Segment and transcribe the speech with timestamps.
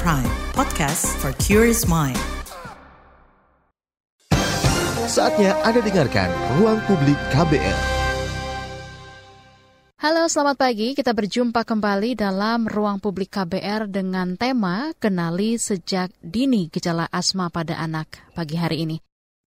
[0.00, 0.24] Prime,
[0.56, 2.16] podcast for curious mind.
[5.04, 7.78] Saatnya Anda dengarkan Ruang Publik KBR.
[10.00, 10.96] Halo, selamat pagi.
[10.96, 17.76] Kita berjumpa kembali dalam Ruang Publik KBR dengan tema Kenali Sejak Dini Gejala Asma pada
[17.76, 19.11] Anak pagi hari ini.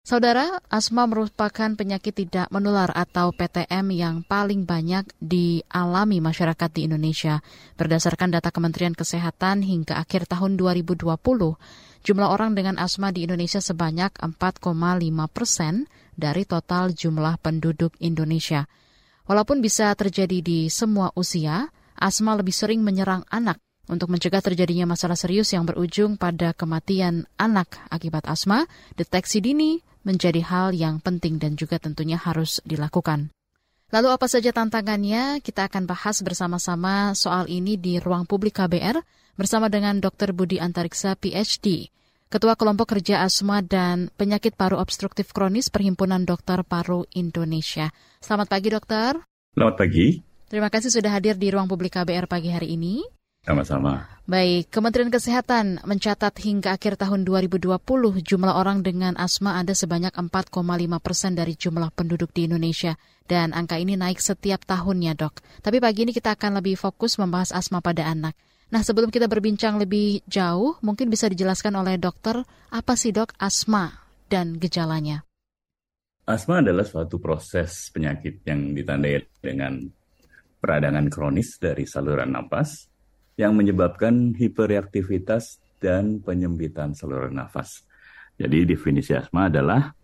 [0.09, 7.45] Saudara, asma merupakan penyakit tidak menular atau PTM yang paling banyak dialami masyarakat di Indonesia.
[7.77, 11.05] Berdasarkan data Kementerian Kesehatan hingga akhir tahun 2020,
[12.09, 14.73] jumlah orang dengan asma di Indonesia sebanyak 4,5
[15.29, 15.85] persen
[16.17, 18.65] dari total jumlah penduduk Indonesia.
[19.29, 21.69] Walaupun bisa terjadi di semua usia,
[22.01, 23.61] asma lebih sering menyerang anak.
[23.93, 28.65] Untuk mencegah terjadinya masalah serius yang berujung pada kematian anak akibat asma,
[28.97, 33.29] deteksi dini menjadi hal yang penting dan juga tentunya harus dilakukan.
[33.93, 35.45] Lalu apa saja tantangannya?
[35.45, 39.01] Kita akan bahas bersama-sama soal ini di ruang publik KBR
[39.37, 40.33] bersama dengan Dr.
[40.33, 41.89] Budi Antariksa PhD,
[42.29, 47.89] Ketua Kelompok Kerja Asma dan Penyakit Paru Obstruktif Kronis Perhimpunan Dokter Paru Indonesia.
[48.21, 49.17] Selamat pagi dokter.
[49.57, 50.21] Selamat pagi.
[50.49, 53.18] Terima kasih sudah hadir di ruang publik KBR pagi hari ini.
[53.49, 54.05] Sama-sama.
[54.29, 57.81] Baik, Kementerian Kesehatan mencatat hingga akhir tahun 2020
[58.21, 60.53] jumlah orang dengan asma ada sebanyak 4,5
[61.01, 63.01] persen dari jumlah penduduk di Indonesia.
[63.25, 65.41] Dan angka ini naik setiap tahunnya dok.
[65.65, 68.37] Tapi pagi ini kita akan lebih fokus membahas asma pada anak.
[68.69, 73.97] Nah sebelum kita berbincang lebih jauh, mungkin bisa dijelaskan oleh dokter apa sih dok asma
[74.29, 75.25] dan gejalanya?
[76.29, 79.89] Asma adalah suatu proses penyakit yang ditandai dengan
[80.61, 82.98] peradangan kronis dari saluran nafas
[83.39, 87.87] yang menyebabkan hiperreaktivitas dan penyempitan saluran nafas.
[88.35, 89.95] Jadi definisi asma adalah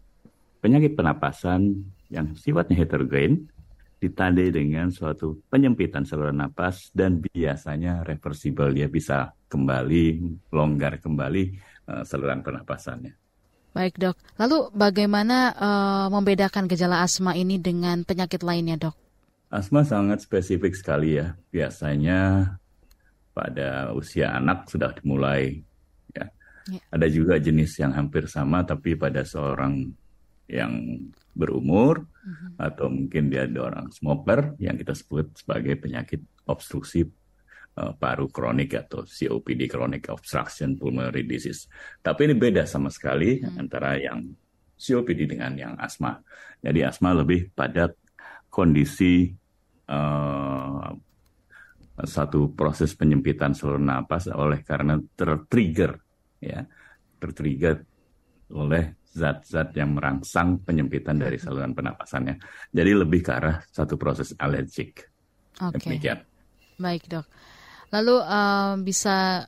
[0.62, 1.82] penyakit penapasan
[2.14, 3.50] yang sifatnya heterogen
[3.98, 10.22] ditandai dengan suatu penyempitan saluran nafas dan biasanya reversible dia bisa kembali
[10.54, 11.42] longgar kembali
[11.90, 13.18] uh, saluran pernapasannya.
[13.74, 18.94] Baik dok, lalu bagaimana uh, membedakan gejala asma ini dengan penyakit lainnya dok?
[19.50, 21.34] Asma sangat spesifik sekali ya.
[21.50, 22.54] Biasanya
[23.34, 25.60] pada usia anak sudah dimulai.
[26.14, 26.30] Ya.
[26.70, 26.80] ya.
[26.94, 29.90] Ada juga jenis yang hampir sama, tapi pada seorang
[30.46, 31.02] yang
[31.34, 32.70] berumur uh-huh.
[32.70, 37.08] atau mungkin dia ada orang smoker yang kita sebut sebagai penyakit obstruksi
[37.80, 41.66] uh, paru kronik atau COPD chronic obstruction pulmonary disease.
[42.04, 43.60] Tapi ini beda sama sekali uh-huh.
[43.60, 44.22] antara yang
[44.78, 46.20] COPD dengan yang asma.
[46.60, 47.90] Jadi asma lebih pada
[48.52, 49.32] kondisi
[49.90, 50.88] uh,
[51.94, 55.94] satu proses penyempitan saluran napas oleh karena tertrigger
[56.42, 56.66] ya
[57.22, 57.86] tertrigger
[58.50, 62.34] oleh zat-zat yang merangsang penyempitan dari saluran penapasannya.
[62.74, 65.06] Jadi lebih ke arah satu proses alergik.
[65.62, 65.94] Oke.
[66.02, 66.18] Okay.
[66.82, 67.26] Baik dok.
[67.94, 69.46] Lalu uh, bisa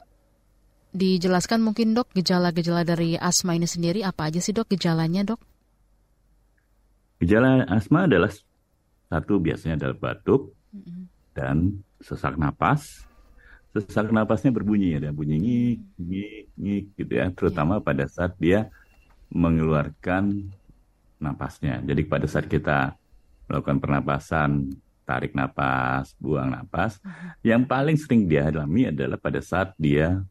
[0.94, 5.42] dijelaskan mungkin dok gejala-gejala dari asma ini sendiri apa aja sih dok gejalanya dok?
[7.18, 8.30] Gejala asma adalah
[9.10, 11.02] satu biasanya adalah batuk mm -hmm.
[11.34, 11.56] dan
[12.00, 13.04] sesak napas.
[13.76, 17.84] Sesak napasnya berbunyi ada bunyi ngik, ngik, ngik gitu ya, terutama yeah.
[17.84, 18.72] pada saat dia
[19.28, 20.48] mengeluarkan
[21.20, 21.84] napasnya.
[21.84, 22.96] Jadi pada saat kita
[23.46, 24.72] melakukan pernapasan,
[25.06, 26.98] tarik napas, buang napas,
[27.44, 30.24] yang paling sering dia alami adalah pada saat dia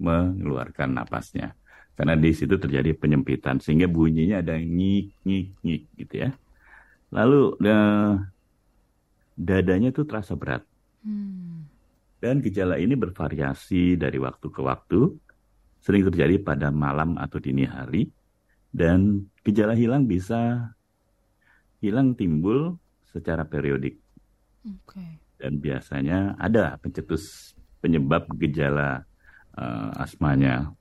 [0.00, 1.54] mengeluarkan napasnya.
[1.98, 6.30] Karena di situ terjadi penyempitan sehingga bunyinya ada ngik ngik ngik gitu ya.
[7.10, 8.22] Lalu uh,
[9.34, 10.62] dadanya tuh terasa berat.
[11.08, 11.64] Hmm.
[12.20, 15.16] Dan gejala ini bervariasi dari waktu ke waktu,
[15.80, 18.10] sering terjadi pada malam atau dini hari,
[18.74, 20.74] dan gejala hilang bisa
[21.80, 22.76] hilang timbul
[23.08, 23.96] secara periodik.
[24.66, 25.16] Okay.
[25.38, 29.06] Dan biasanya ada pencetus penyebab gejala
[29.54, 30.74] uh, asmanya.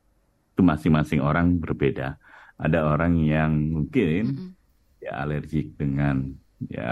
[0.58, 2.18] Itu masing-masing orang berbeda.
[2.58, 4.50] Ada orang yang mungkin mm -hmm.
[5.06, 6.34] ya alergik dengan
[6.66, 6.90] ya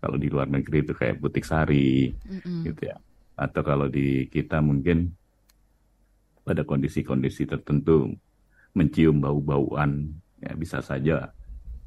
[0.00, 2.62] kalau di luar negeri itu kayak butik sari mm-hmm.
[2.68, 2.96] gitu ya.
[3.36, 5.12] Atau kalau di kita mungkin
[6.46, 8.14] pada kondisi-kondisi tertentu
[8.76, 11.32] mencium bau-bauan ya bisa saja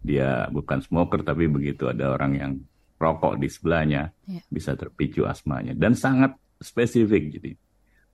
[0.02, 2.52] dia bukan smoker tapi begitu ada orang yang
[3.00, 4.44] rokok di sebelahnya yeah.
[4.50, 7.52] bisa terpicu asmanya dan sangat spesifik jadi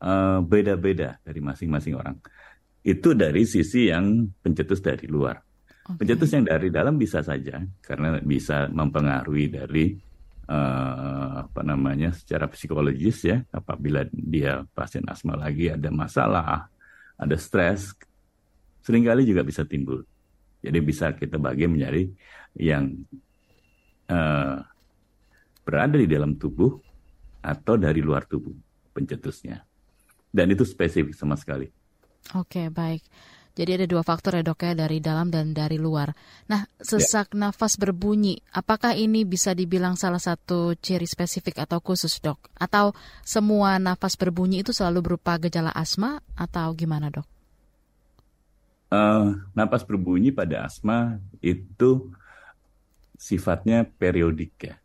[0.05, 2.19] uh, beda-beda dari masing-masing orang
[2.85, 5.41] itu dari sisi yang pencetus dari luar
[5.85, 6.01] Okay.
[6.01, 9.93] Pencetus yang dari dalam bisa saja karena bisa mempengaruhi dari
[10.49, 16.73] uh, apa namanya secara psikologis ya apabila dia pasien asma lagi ada masalah,
[17.21, 17.93] ada stres,
[18.81, 20.01] sering kali juga bisa timbul.
[20.65, 22.09] Jadi bisa kita bagi menjadi
[22.57, 23.05] yang
[24.09, 24.57] uh,
[25.61, 26.81] berada di dalam tubuh
[27.45, 28.57] atau dari luar tubuh
[28.89, 29.61] pencetusnya.
[30.33, 31.69] Dan itu spesifik sama sekali.
[32.33, 33.05] Oke, baik.
[33.55, 36.11] Jadi ada dua faktor ya dok ya, dari dalam dan dari luar.
[36.51, 37.47] Nah, sesak ya.
[37.47, 42.51] nafas berbunyi, apakah ini bisa dibilang salah satu ciri spesifik atau khusus dok?
[42.59, 42.91] Atau
[43.23, 47.23] semua nafas berbunyi itu selalu berupa gejala asma atau gimana dok?
[48.91, 52.11] Uh, nafas berbunyi pada asma itu
[53.15, 54.75] sifatnya periodik ya.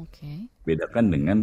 [0.00, 0.24] Oke.
[0.24, 0.38] Okay.
[0.64, 1.38] Bedakan dengan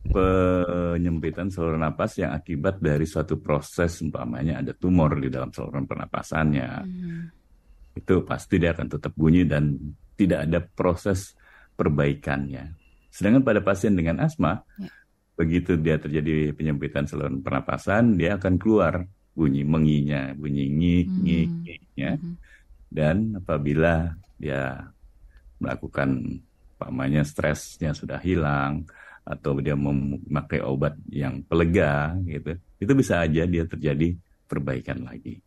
[0.00, 6.68] penyempitan saluran napas yang akibat dari suatu proses umpamanya ada tumor di dalam saluran pernapasannya
[6.80, 7.20] hmm.
[8.00, 9.76] itu pasti dia akan tetap bunyi dan
[10.16, 11.36] tidak ada proses
[11.76, 12.74] perbaikannya
[13.12, 14.88] sedangkan pada pasien dengan asma ya.
[15.36, 19.04] begitu dia terjadi penyempitan saluran pernapasan dia akan keluar
[19.36, 21.22] bunyi menginya bunyi ngik hmm.
[21.22, 22.34] ngik ngiknya hmm.
[22.88, 24.90] dan apabila dia
[25.60, 26.40] melakukan
[26.80, 28.88] umpamanya stresnya sudah hilang
[29.30, 34.18] atau dia memakai obat yang pelega gitu, itu bisa aja dia terjadi
[34.50, 35.38] perbaikan lagi.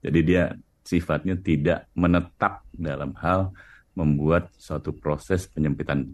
[0.00, 3.52] Jadi dia sifatnya tidak menetap dalam hal
[3.92, 6.08] membuat suatu proses penyempitan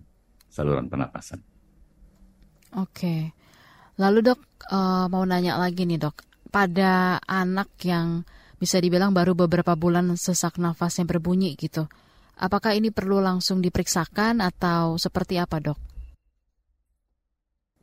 [0.50, 1.38] saluran pernapasan.
[2.75, 3.31] Oke,
[4.03, 4.43] lalu dok
[4.75, 8.26] uh, mau nanya lagi nih dok, pada anak yang
[8.58, 11.87] bisa dibilang baru beberapa bulan sesak nafasnya berbunyi gitu,
[12.35, 15.79] apakah ini perlu langsung diperiksakan atau seperti apa dok?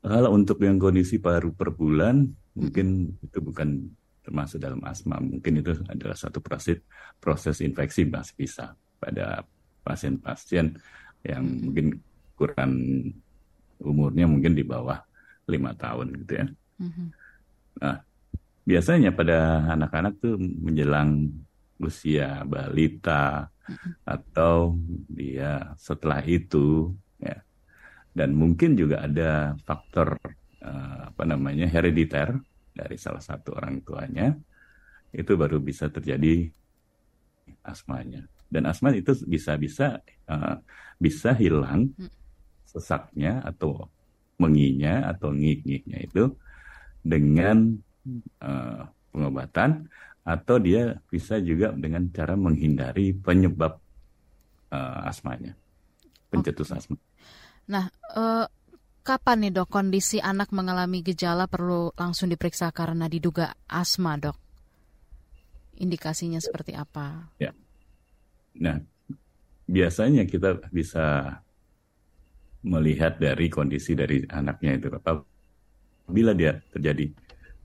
[0.03, 2.27] Kalau untuk yang kondisi paru per bulan,
[2.59, 3.87] mungkin itu bukan
[4.19, 5.15] termasuk dalam asma.
[5.23, 6.83] Mungkin itu adalah satu proses
[7.23, 9.47] proses infeksi masih bisa pada
[9.83, 10.75] pasien-pasien
[11.23, 12.03] yang mungkin
[12.35, 12.71] kurang
[13.79, 14.99] umurnya mungkin di bawah
[15.47, 16.45] lima tahun gitu ya.
[17.79, 17.97] Nah,
[18.63, 21.31] biasanya pada anak-anak tuh menjelang
[21.79, 23.51] usia balita
[24.03, 24.75] atau
[25.07, 26.91] dia setelah itu
[28.13, 30.17] dan mungkin juga ada faktor
[30.61, 32.37] uh, apa namanya herediter
[32.73, 34.33] dari salah satu orang tuanya
[35.13, 36.49] itu baru bisa terjadi
[37.65, 40.57] asmanya dan asma itu bisa-bisa uh,
[41.01, 41.89] bisa hilang
[42.69, 43.89] sesaknya atau
[44.37, 46.33] menginya atau ngik-ngiknya itu
[47.01, 47.77] dengan
[48.41, 49.89] uh, pengobatan
[50.23, 53.77] atau dia bisa juga dengan cara menghindari penyebab
[54.71, 55.53] uh, asmanya
[56.33, 56.79] pencetus okay.
[56.81, 56.97] asma.
[57.69, 58.45] Nah, eh,
[59.03, 64.35] kapan nih dok kondisi anak mengalami gejala perlu langsung diperiksa karena diduga asma dok?
[65.79, 67.33] Indikasinya seperti apa?
[67.39, 67.51] Ya.
[68.59, 68.77] Nah,
[69.67, 71.39] biasanya kita bisa
[72.63, 75.19] melihat dari kondisi dari anaknya itu apa
[76.07, 77.11] bila dia terjadi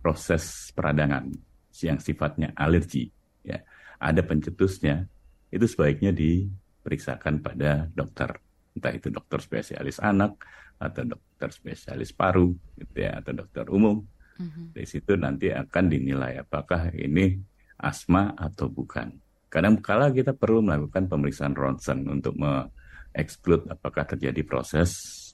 [0.02, 1.30] proses peradangan
[1.78, 3.06] yang sifatnya alergi
[3.46, 3.62] ya
[4.02, 5.06] ada pencetusnya
[5.54, 8.42] itu sebaiknya diperiksakan pada dokter
[8.76, 10.38] entah itu dokter spesialis anak
[10.78, 13.98] atau dokter spesialis paru gitu ya atau dokter umum
[14.38, 14.74] mm-hmm.
[14.74, 17.34] dari situ nanti akan dinilai apakah ini
[17.82, 19.10] asma atau bukan
[19.50, 24.90] kadang kala kita perlu melakukan pemeriksaan ronsen untuk mengeksklud apakah terjadi proses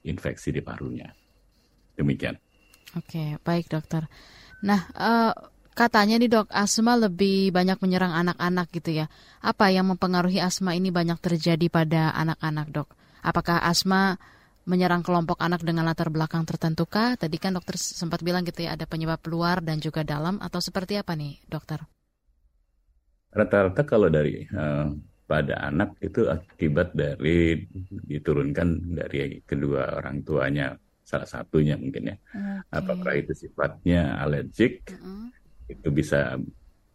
[0.06, 1.12] infeksi di parunya
[1.98, 2.40] demikian
[2.96, 4.08] oke baik dokter
[4.64, 5.34] nah uh,
[5.74, 9.06] katanya nih dok, asma lebih banyak menyerang anak-anak gitu ya.
[9.42, 12.88] Apa yang mempengaruhi asma ini banyak terjadi pada anak-anak dok?
[13.24, 14.20] Apakah asma
[14.68, 17.16] menyerang kelompok anak dengan latar belakang tertentu kah?
[17.16, 21.00] Tadi kan dokter sempat bilang gitu ya ada penyebab luar dan juga dalam atau seperti
[21.00, 21.80] apa nih dokter?
[23.32, 24.92] Rata-rata kalau dari uh,
[25.24, 27.64] pada anak itu akibat dari
[28.04, 32.16] diturunkan dari kedua orang tuanya salah satunya mungkin ya.
[32.20, 32.76] Okay.
[32.76, 34.84] Apakah itu sifatnya alergik?
[34.92, 35.26] Uh -uh.
[35.64, 36.36] Itu bisa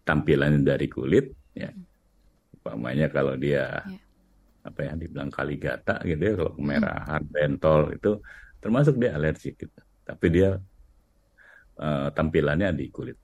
[0.06, 1.74] tampilan dari kulit ya.
[2.54, 4.09] Umpamanya kalau dia yeah
[4.70, 7.34] apa yang dibilang kaligata gitu ya kalau kemerahan hmm.
[7.34, 8.12] bentol itu
[8.62, 9.80] termasuk dia alergi gitu.
[10.06, 10.56] Tapi dia
[11.82, 13.18] uh, tampilannya di kulit.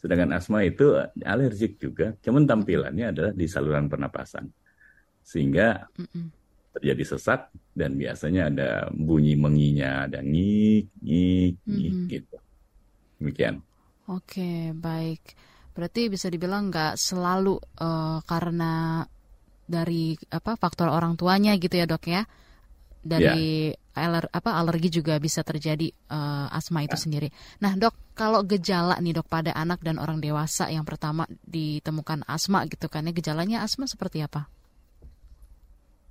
[0.00, 4.48] Sedangkan asma itu alergik juga cuman tampilannya adalah di saluran pernapasan.
[5.24, 5.88] Sehingga
[6.74, 12.36] terjadi sesak dan biasanya ada bunyi menginya ada ngik ngik ngik gitu.
[13.22, 13.62] Demikian.
[14.10, 15.22] Oke baik.
[15.74, 19.02] Berarti bisa dibilang nggak selalu uh, karena
[19.64, 22.22] dari apa faktor orang tuanya gitu ya dok ya
[23.04, 24.00] dari yeah.
[24.00, 27.04] aler, apa alergi juga bisa terjadi uh, asma itu yeah.
[27.04, 27.28] sendiri.
[27.60, 32.64] Nah dok kalau gejala nih dok pada anak dan orang dewasa yang pertama ditemukan asma
[32.64, 34.48] gitu kan ya gejalanya asma seperti apa?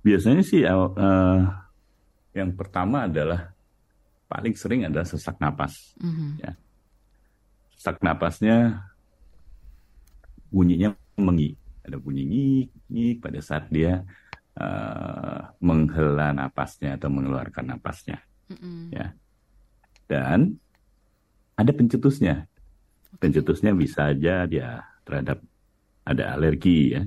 [0.06, 1.42] Biasanya sih uh,
[2.30, 3.50] yang pertama adalah
[4.30, 5.98] paling sering adalah sesak napas.
[5.98, 6.30] Mm -hmm.
[6.46, 6.52] ya.
[7.74, 8.86] Sesak napasnya
[10.54, 14.02] bunyinya mengi ada bunyi ngik ngik pada saat dia
[14.56, 18.18] uh, menghela napasnya atau mengeluarkan napasnya
[18.50, 18.90] mm-hmm.
[18.90, 19.12] ya
[20.08, 20.56] dan
[21.54, 22.48] ada pencetusnya
[23.20, 25.38] Pencetusnya bisa aja dia terhadap
[26.04, 27.02] ada alergi ya.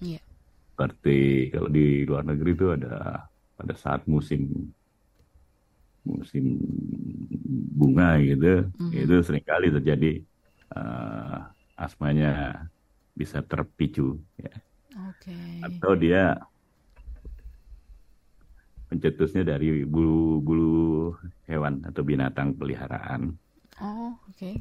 [0.00, 0.20] Iya.
[0.72, 1.18] Seperti
[1.52, 4.72] kalau di luar negeri itu ada pada saat musim
[6.00, 6.56] musim
[7.76, 9.04] bunga gitu, Mhm.
[9.04, 10.24] itu sering kali terjadi
[10.70, 11.38] eh,
[11.76, 12.64] asmanya
[13.20, 14.54] bisa terpicu ya.
[15.12, 15.36] Oke.
[15.60, 16.40] Atau dia
[18.88, 21.12] pencetusnya dari bulu-bulu
[21.44, 23.36] hewan atau binatang peliharaan.
[23.76, 24.56] Oh, oke.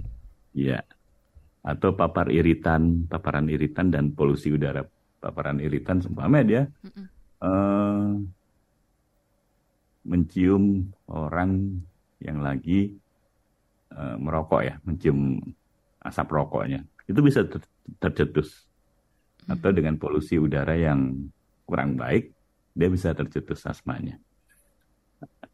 [0.51, 0.84] Ya.
[1.63, 4.84] Atau papar iritan, paparan iritan dan polusi udara.
[5.20, 7.06] Paparan iritan seumpama dia Mm-mm.
[7.44, 8.12] eh,
[10.08, 11.84] mencium orang
[12.24, 12.96] yang lagi
[13.92, 15.39] eh, merokok ya, mencium
[16.00, 16.84] asap rokoknya.
[17.10, 17.66] Itu bisa ter-
[17.98, 18.70] tercetus.
[19.50, 21.25] Atau dengan polusi udara yang
[21.66, 22.30] kurang baik,
[22.78, 24.22] dia bisa tercetus asmanya.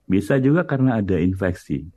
[0.03, 1.87] Bisa juga karena ada infeksi.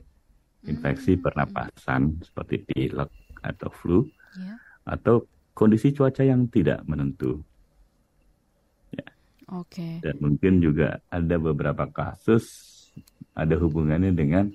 [0.63, 1.23] Infeksi Hmm.
[1.23, 3.11] pernapasan seperti pilek
[3.43, 3.99] atau flu
[4.39, 4.55] Ya.
[4.87, 7.43] atau kondisi cuaca yang tidak menentu.
[9.49, 9.97] Oke.
[10.05, 12.45] Dan mungkin juga ada beberapa kasus
[13.33, 14.53] ada hubungannya dengan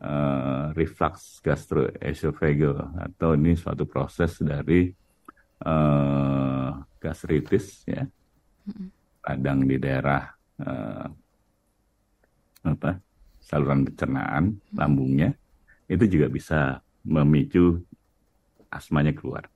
[0.00, 2.76] eh, reflux gastroesophageal.
[2.98, 4.90] Atau ini suatu proses dari
[5.60, 6.68] eh,
[7.00, 8.02] gastritis ya,
[9.24, 10.24] radang di daerah
[10.60, 11.06] eh,
[12.60, 12.90] apa
[13.40, 15.32] saluran pencernaan lambungnya.
[15.90, 17.82] Itu juga bisa memicu
[18.70, 19.48] asmanya keluar.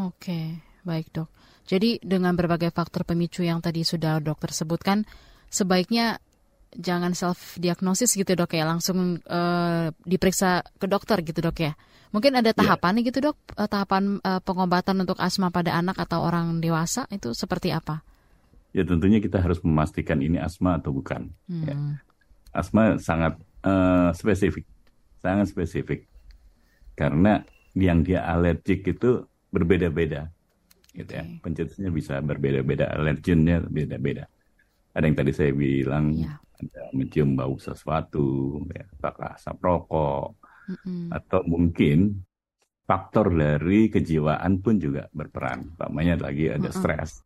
[0.00, 1.28] Oke, baik dok.
[1.64, 5.08] Jadi dengan berbagai faktor pemicu yang tadi sudah dokter sebutkan,
[5.48, 6.20] sebaiknya
[6.76, 11.72] jangan self diagnosis gitu dok ya, langsung eh, diperiksa ke dokter gitu dok ya.
[12.14, 16.22] Mungkin ada tahapan nih gitu dok, eh, tahapan eh, pengobatan untuk asma pada anak atau
[16.22, 18.06] orang dewasa itu seperti apa?
[18.74, 21.30] Ya tentunya kita harus memastikan ini asma atau bukan.
[21.46, 21.74] ya.
[21.74, 21.98] Hmm.
[22.54, 24.66] Asma sangat eh, spesifik,
[25.18, 26.06] sangat spesifik.
[26.94, 27.42] Karena
[27.74, 30.30] yang dia alergik itu berbeda-beda.
[30.94, 31.26] Gitu ya.
[31.26, 31.42] Oke.
[31.42, 34.30] Pencetusnya bisa berbeda-beda, alergennya beda-beda.
[34.94, 36.38] Ada yang tadi saya bilang, Ya.
[36.54, 40.38] Ada mencium bau sesuatu, ya, apakah asap rokok,
[40.70, 41.10] Mm-mm.
[41.10, 42.22] atau mungkin
[42.84, 45.74] faktor dari kejiwaan pun juga berperan.
[45.74, 46.78] Umpamanya lagi ada Mm-mm.
[46.78, 47.24] stres,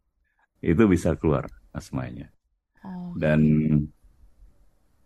[0.65, 2.33] itu bisa keluar asmanya.
[2.83, 3.41] Oh, Dan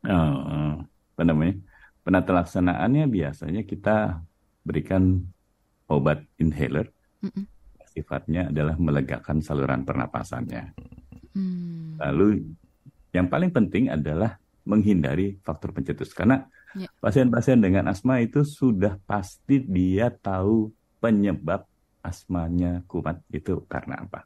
[0.06, 1.56] eh, apa namanya
[2.02, 4.22] penata laksanaannya biasanya kita
[4.62, 5.24] berikan
[5.90, 6.88] obat inhaler,
[7.20, 7.44] Mm-mm.
[7.92, 10.72] sifatnya adalah melegakan saluran pernapasannya.
[11.32, 11.96] Hmm.
[11.96, 12.44] Lalu
[13.12, 16.88] yang paling penting adalah menghindari faktor pencetus karena Ya.
[17.04, 20.72] pasien-pasien dengan asma itu sudah pasti dia tahu
[21.04, 21.68] penyebab
[22.00, 24.24] asmanya kumat itu karena apa.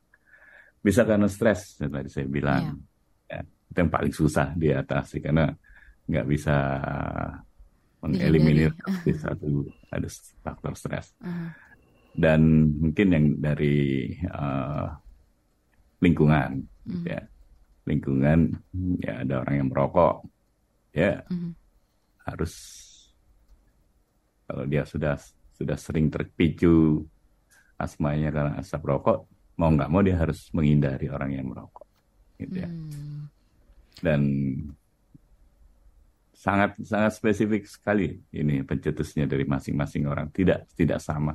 [0.78, 2.78] Bisa karena stres yang tadi saya bilang.
[3.26, 5.50] Ya, itu yang paling susah diatasi karena
[6.06, 6.54] nggak bisa
[7.98, 8.70] mengeliminir
[9.02, 10.06] di satu ada
[10.46, 11.50] faktor stres Ah,
[12.14, 13.76] dan mungkin yang dari
[14.14, 14.86] eh,
[15.98, 17.02] lingkungan Hmm.
[17.02, 17.18] ya
[17.86, 18.52] lingkungan
[19.00, 20.26] ya ada orang yang merokok
[20.90, 21.54] ya mhm.
[22.26, 22.54] harus
[24.46, 25.14] kalau dia sudah
[25.56, 27.06] sudah sering terpicu
[27.78, 29.24] asmanya karena asap rokok
[29.56, 31.86] mau nggak mau dia harus menghindari orang yang merokok
[32.36, 33.32] gitu ya Hmm.
[34.04, 34.20] dan
[36.36, 41.32] sangat sangat spesifik sekali ini pencetusnya dari masing-masing orang tidak tidak sama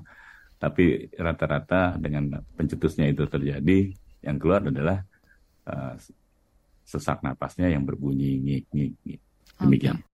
[0.61, 3.89] tapi rata-rata dengan pencetusnya itu terjadi
[4.21, 5.01] yang keluar adalah
[5.65, 5.93] eh,
[6.91, 9.21] sesak napasnya yang berbunyi ngik ngik ngik
[9.63, 10.09] demikian Oke.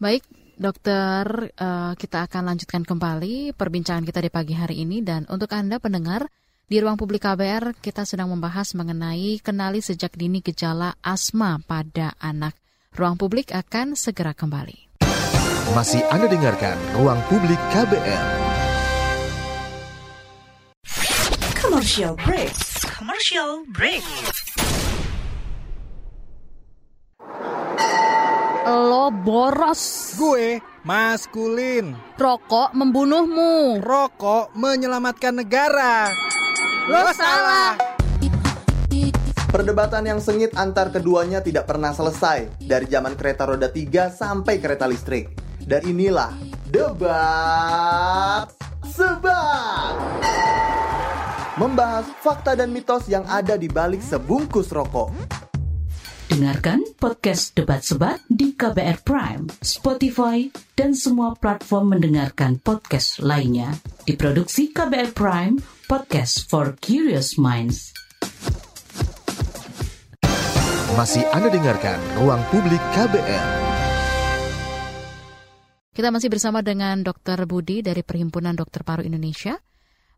[0.00, 0.24] Baik,
[0.56, 5.76] dokter, eh, kita akan lanjutkan kembali perbincangan kita di pagi hari ini dan untuk Anda
[5.76, 6.24] pendengar
[6.70, 12.56] di ruang publik KBR kita sedang membahas mengenai kenali sejak dini gejala asma pada anak.
[12.96, 14.88] Ruang publik akan segera kembali.
[15.76, 18.26] Masih Anda dengarkan Ruang Publik KBR.
[21.54, 22.50] Commercial break.
[22.90, 24.02] Commercial break.
[28.66, 31.96] Lo boros, Gue maskulin.
[32.20, 33.80] rokok membunuhmu.
[33.80, 36.12] Rokok menyelamatkan negara.
[36.84, 37.80] Lo salah.
[39.50, 44.86] Perdebatan yang sengit antar keduanya tidak pernah selesai dari zaman kereta roda 3 sampai kereta
[44.86, 45.32] listrik.
[45.64, 46.30] Dan inilah
[46.68, 48.46] debat
[48.86, 49.94] sebat.
[51.58, 55.49] Membahas fakta dan mitos yang ada di balik sebungkus rokok.
[56.30, 60.46] Dengarkan podcast Debat Sebat di KBR Prime, Spotify,
[60.78, 63.74] dan semua platform mendengarkan podcast lainnya.
[64.06, 65.58] Diproduksi KBR Prime,
[65.90, 67.90] podcast for curious minds.
[70.94, 73.46] Masih Anda dengarkan Ruang Publik KBR.
[75.90, 77.42] Kita masih bersama dengan Dr.
[77.50, 79.58] Budi dari Perhimpunan Dokter Paru Indonesia.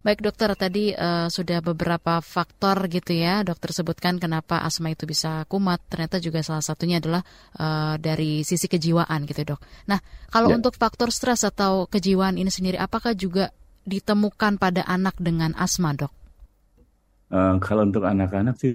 [0.03, 5.47] Baik dokter, tadi uh, sudah beberapa faktor gitu ya dokter sebutkan kenapa asma itu bisa
[5.47, 5.79] kumat.
[5.87, 7.23] Ternyata juga salah satunya adalah
[7.55, 9.63] uh, dari sisi kejiwaan gitu dok.
[9.87, 10.59] Nah kalau ya.
[10.59, 13.55] untuk faktor stres atau kejiwaan ini sendiri, apakah juga
[13.87, 16.11] ditemukan pada anak dengan asma dok?
[17.31, 18.75] Uh, kalau untuk anak-anak sih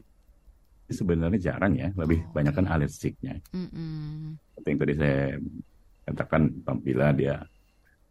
[0.88, 2.32] sebenarnya jarang ya, lebih oh.
[2.32, 3.44] banyak kan alergiknya.
[3.52, 4.24] Mm -mm.
[4.56, 5.22] Seperti yang tadi saya
[6.08, 7.44] katakan apabila dia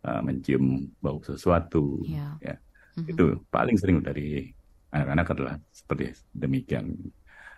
[0.04, 2.36] uh, mencium bau sesuatu, yeah.
[2.44, 2.60] ya
[2.96, 4.48] hmm Itu paling sering dari
[4.92, 6.96] anak-anak adalah seperti demikian.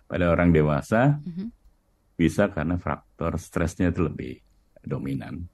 [0.08, 1.48] Pada orang dewasa mm-hmm.
[2.16, 4.40] bisa karena faktor stresnya itu lebih
[4.80, 5.44] dominan.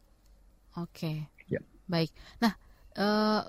[0.79, 1.27] Oke.
[1.27, 1.59] Okay.
[1.59, 1.61] Ya.
[1.91, 2.15] Baik.
[2.39, 2.55] Nah,
[2.95, 3.07] e,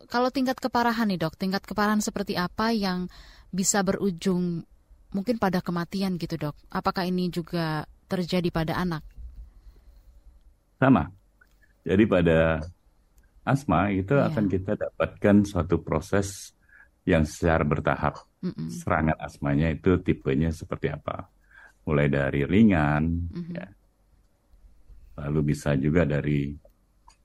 [0.09, 3.05] kalau tingkat keparahan nih dok, tingkat keparahan seperti apa yang
[3.53, 4.65] bisa berujung
[5.13, 6.57] mungkin pada kematian gitu dok?
[6.73, 9.05] Apakah ini juga terjadi pada anak?
[10.81, 11.07] Sama.
[11.85, 12.65] Jadi pada
[13.45, 14.27] asma itu yeah.
[14.27, 16.57] akan kita dapatkan suatu proses
[17.05, 18.25] yang secara bertahap.
[18.41, 18.73] Mm-mm.
[18.73, 21.29] Serangan asmanya itu tipenya seperti apa?
[21.85, 23.53] Mulai dari ringan, mm-hmm.
[23.53, 23.67] ya.
[25.21, 26.51] lalu bisa juga dari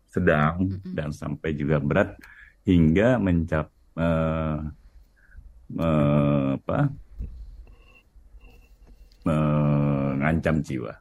[0.07, 0.93] sedang mm-hmm.
[0.93, 2.15] dan sampai juga berat
[2.69, 4.61] hingga mencap uh,
[6.61, 6.81] apa?
[9.21, 10.97] mengancam jiwa.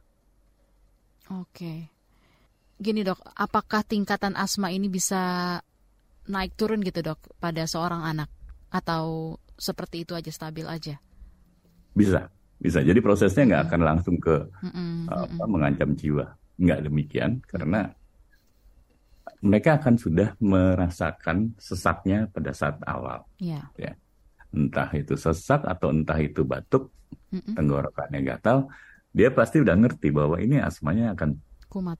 [1.28, 1.44] Oke.
[1.52, 1.99] Okay
[2.80, 5.56] gini dok, apakah tingkatan asma ini bisa
[6.32, 8.32] naik turun gitu dok pada seorang anak
[8.72, 10.96] atau seperti itu aja stabil aja?
[11.92, 12.80] Bisa, bisa.
[12.80, 16.24] Jadi prosesnya nggak akan langsung ke mm apa, mengancam jiwa,
[16.56, 17.92] nggak demikian karena
[19.44, 23.24] mereka akan sudah merasakan sesaknya pada saat awal.
[23.36, 23.68] Yeah.
[23.76, 23.92] Ya.
[24.50, 26.90] Entah itu sesak atau entah itu batuk,
[27.32, 27.54] -mm.
[27.54, 28.68] tenggorokannya gatal,
[29.14, 31.38] dia pasti udah ngerti bahwa ini asmanya akan
[31.70, 31.98] kumat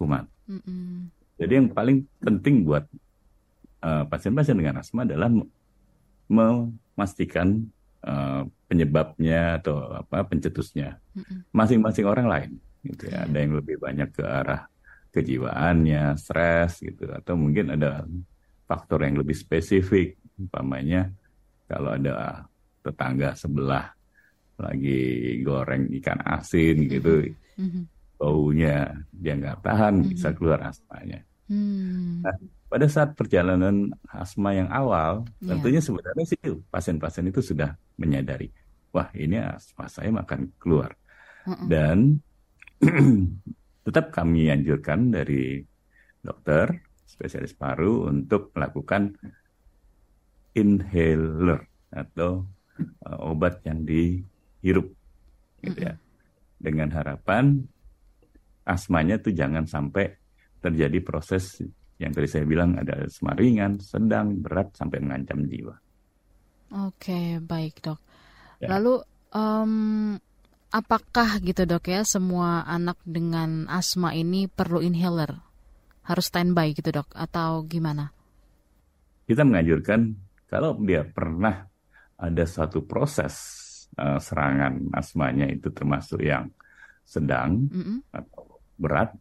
[0.00, 0.24] kumat.
[0.48, 1.12] Mm-mm.
[1.36, 2.88] Jadi yang paling penting buat
[3.84, 5.28] uh, pasien-pasien dengan asma adalah
[6.24, 7.68] memastikan
[8.00, 10.96] uh, penyebabnya atau apa pencetusnya
[11.52, 12.50] masing-masing orang lain.
[12.80, 13.28] Gitu ya.
[13.28, 14.64] Ada yang lebih banyak ke arah
[15.12, 18.08] kejiwaannya, stres gitu, atau mungkin ada
[18.64, 21.12] faktor yang lebih spesifik, umpamanya
[21.68, 22.46] kalau ada
[22.80, 23.92] tetangga sebelah
[24.56, 27.32] lagi goreng ikan asin gitu.
[27.58, 30.08] Mm-hmm baunya dia nggak tahan hmm.
[30.12, 31.24] bisa keluar asmanya.
[31.48, 32.20] Hmm.
[32.20, 32.36] Nah,
[32.68, 35.56] pada saat perjalanan asma yang awal, yeah.
[35.56, 38.52] tentunya sebenarnya sih pasien-pasien itu sudah menyadari,
[38.92, 40.92] wah ini asma saya akan keluar.
[41.48, 41.66] Uh -uh.
[41.66, 42.20] Dan
[43.88, 45.64] tetap kami anjurkan dari
[46.20, 46.70] dokter
[47.08, 49.16] spesialis paru untuk melakukan
[50.54, 52.44] inhaler atau
[53.08, 54.92] uh, obat yang dihirup,
[55.64, 55.98] gitu ya,
[56.60, 57.66] dengan harapan
[58.64, 60.16] asmanya tuh jangan sampai
[60.60, 61.60] terjadi proses
[62.00, 65.76] yang tadi saya bilang ada asma ringan, sedang, berat sampai mengancam jiwa.
[66.88, 68.00] Oke, baik dok.
[68.56, 68.72] Ya.
[68.76, 69.04] Lalu
[69.36, 70.16] um,
[70.72, 75.36] apakah gitu dok ya semua anak dengan asma ini perlu inhaler?
[76.08, 78.16] Harus standby gitu dok atau gimana?
[79.28, 80.16] Kita menganjurkan
[80.48, 81.68] kalau dia pernah
[82.16, 83.34] ada satu proses
[84.00, 86.48] uh, serangan asmanya itu termasuk yang
[87.04, 87.98] sedang mm -hmm.
[88.10, 88.49] atau
[88.80, 89.12] berat,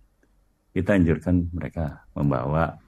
[0.71, 2.79] kita anjurkan mereka membawa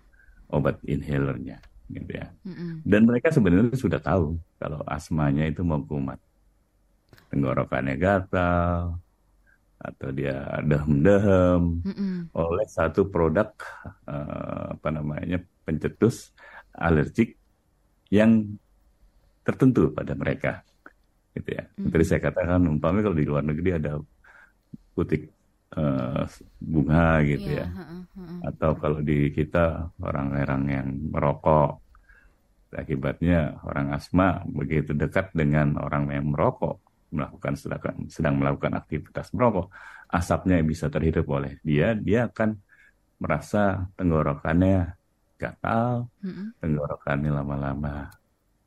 [0.48, 1.60] obat inhalernya,
[1.92, 2.32] gitu ya.
[2.48, 2.88] Mm-hmm.
[2.88, 6.18] Dan mereka sebenarnya sudah tahu kalau asmanya itu mau kumat,
[7.28, 8.96] tenggorokannya gatal,
[9.82, 12.16] atau dia dehem-dehem mm-hmm.
[12.38, 13.50] oleh satu produk
[14.06, 16.30] uh, apa namanya pencetus
[16.78, 17.34] alergik
[18.14, 18.46] yang
[19.42, 20.62] tertentu pada mereka
[21.34, 21.66] gitu ya.
[21.66, 21.90] Mm-hmm.
[21.90, 23.98] Tadi saya katakan umpamanya kalau di luar negeri ada
[24.94, 25.34] putik
[25.78, 26.24] uh,
[26.60, 27.68] bunga gitu yeah.
[27.68, 27.68] ya.
[27.68, 31.80] Uh, uh, Atau kalau di kita orang-orang yang merokok,
[32.72, 36.80] akibatnya orang asma begitu dekat dengan orang yang merokok,
[37.12, 39.68] melakukan sedang, sedang melakukan aktivitas merokok,
[40.08, 42.56] asapnya bisa terhirup oleh dia, dia akan
[43.20, 44.96] merasa tenggorokannya
[45.36, 48.10] gatal, uh, tenggorokannya lama-lama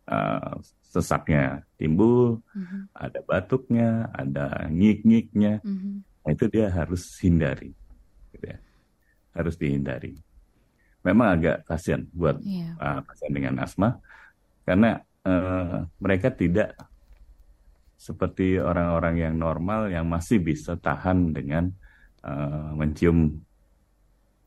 [0.09, 5.65] uh, sesaknya timbul, uh, ada batuknya, ada ngik-ngiknya.
[5.65, 7.71] Uh, Nah, itu dia harus hindari.
[8.33, 8.59] Gitu ya.
[9.37, 10.17] Harus dihindari.
[11.05, 12.73] Memang agak kasihan buat yeah.
[12.81, 12.81] Iya.
[12.81, 14.01] uh, pasien dengan asma
[14.65, 16.73] karena uh, mereka tidak
[18.01, 21.69] seperti orang-orang yang normal yang masih bisa tahan dengan
[22.25, 23.37] uh, mencium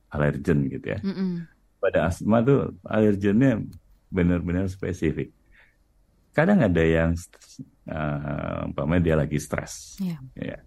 [0.10, 1.00] alergen gitu ya.
[1.06, 1.32] Mm -mm.
[1.78, 3.62] Pada asma tuh alergennya
[4.10, 5.30] benar-benar spesifik.
[6.34, 7.14] Kadang ada yang
[7.86, 10.02] uh, umpamanya dia lagi stres.
[10.02, 10.18] Yeah.
[10.34, 10.67] Ya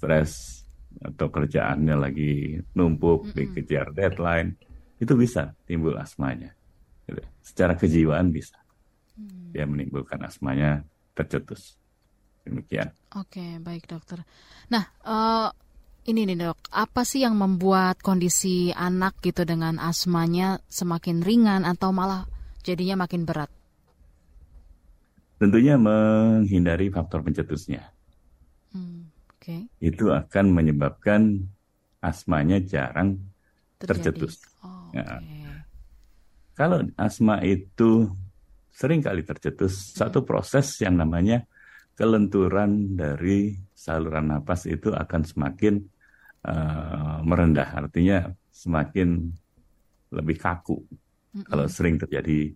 [0.00, 0.64] stres
[1.04, 3.36] atau kerjaannya lagi numpuk mm -mm.
[3.36, 4.56] dikejar deadline
[4.96, 6.56] itu bisa timbul asmanya.
[7.04, 7.20] Gitu.
[7.44, 8.56] Secara kejiwaan bisa.
[9.52, 10.80] Dia menimbulkan asmanya
[11.12, 11.76] tercetus.
[12.44, 12.88] Demikian.
[13.20, 14.24] Oke, baik dokter.
[14.72, 15.48] Nah, eh,
[16.08, 21.92] ini nih dok, apa sih yang membuat kondisi anak gitu dengan asmanya semakin ringan atau
[21.92, 22.24] malah
[22.64, 23.52] jadinya makin berat?
[25.36, 27.92] Tentunya menghindari faktor pencetusnya.
[28.72, 29.09] Hmm,
[29.40, 31.40] Oke, Itu akan menyebabkan
[32.04, 33.16] asmanya jarang
[33.80, 34.12] terjadi.
[34.12, 34.44] tercetus.
[34.60, 35.16] Oh, Ya.
[35.16, 35.48] Oke.
[36.52, 38.12] Kalau asma itu
[38.68, 41.48] sering kali tercetus, satu proses yang namanya
[41.96, 45.80] kelenturan dari saluran napas itu akan semakin
[46.44, 49.24] eh, merendah, artinya semakin
[50.12, 50.84] lebih kaku.
[51.48, 52.52] Kalau sering terjadi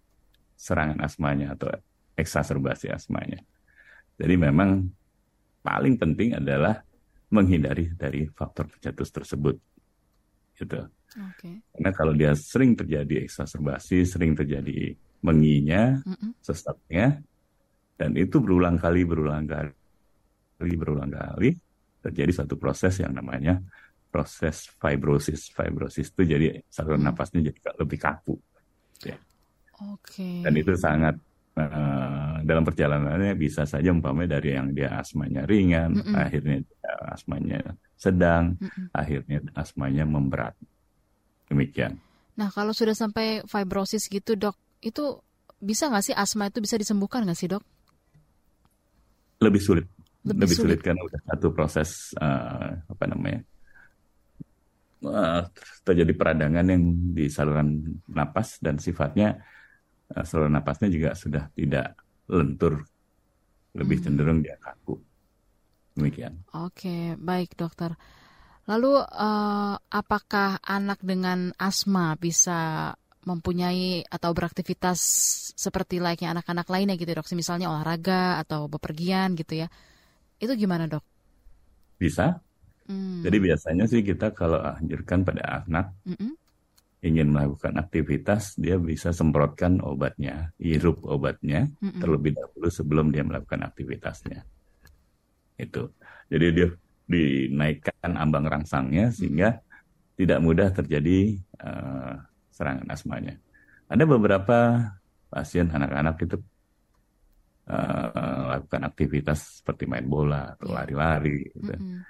[0.52, 1.72] serangan asmanya atau
[2.12, 3.40] eksaserbasi asmanya.
[4.20, 4.84] Jadi memang
[5.64, 6.84] paling penting adalah
[7.32, 9.56] menghindari dari faktor pencetus tersebut.
[10.54, 10.76] Gitu.
[11.18, 11.64] Oke.
[11.72, 14.92] Karena kalau dia sering terjadi eksaserbasi, sering terjadi
[15.24, 16.36] menginya, Mm-mm.
[16.44, 17.24] sesaknya,
[17.96, 21.56] dan itu berulang kali, berulang kali, berulang kali,
[22.04, 23.58] terjadi satu proses yang namanya
[24.12, 25.48] proses fibrosis.
[25.50, 28.36] Fibrosis itu jadi saluran napasnya jadi lebih kaku.
[29.02, 29.16] Ya.
[29.90, 30.44] Oke.
[30.44, 31.18] Dan itu sangat
[31.54, 36.14] eh, dalam perjalanannya bisa saja umpamanya dari yang dia asmanya ringan, Mm-mm.
[36.14, 37.60] akhirnya dia asmanya
[37.96, 38.84] sedang, Mm-mm.
[38.92, 40.54] akhirnya asmanya memberat.
[41.50, 41.98] Demikian.
[42.34, 45.22] Nah, kalau sudah sampai fibrosis gitu, dok, itu
[45.62, 47.62] bisa nggak sih asma itu bisa disembuhkan nggak sih, dok?
[49.42, 49.86] lebih sulit
[50.24, 50.78] Lebih lebih, sulit.
[50.78, 50.80] sulit.
[50.80, 53.40] karena udah satu proses eh, apa namanya
[55.04, 55.42] eh,
[55.84, 57.68] terjadi peradangan yang di saluran
[58.08, 59.36] napas dan sifatnya
[60.28, 61.86] saluran napasnya juga sudah tidak
[62.30, 62.74] lentur
[63.78, 64.04] lebih Hmm.
[64.04, 64.94] cenderung dia kaku
[65.96, 67.90] demikian Oke, baik dokter.
[68.70, 72.58] Lalu eh, apakah anak dengan asma bisa
[73.30, 75.00] mempunyai atau beraktivitas
[75.64, 77.28] seperti layaknya anak-anak lainnya gitu dok?
[77.40, 79.68] Misalnya olahraga atau bepergian gitu ya?
[80.42, 81.04] Itu gimana dok?
[82.00, 82.22] bisa
[82.88, 86.34] Hmm, jadi biasanya sih kita kalau anjurkan pada anak mm-mm.
[87.04, 92.00] Ingin melakukan aktivitas dia bisa semprotkan obatnya hirup obatnya Mm-mm.
[92.00, 94.40] terlebih dahulu sebelum dia melakukan aktivitasnya.
[95.60, 95.92] Itu.
[96.32, 96.68] Jadi dia
[97.04, 99.60] dinaikkan ambang rangsangnya sehingga
[100.16, 102.12] tidak mudah terjadi eh,
[102.48, 103.36] serangan asmanya.
[103.92, 104.88] Ada beberapa
[105.28, 106.40] pasien anak-anak itu
[107.68, 110.76] eh, lakukan aktivitas seperti main bola atau Iya.
[110.80, 111.68] lari-lari gitu.
[111.76, 112.00] Mm-mm.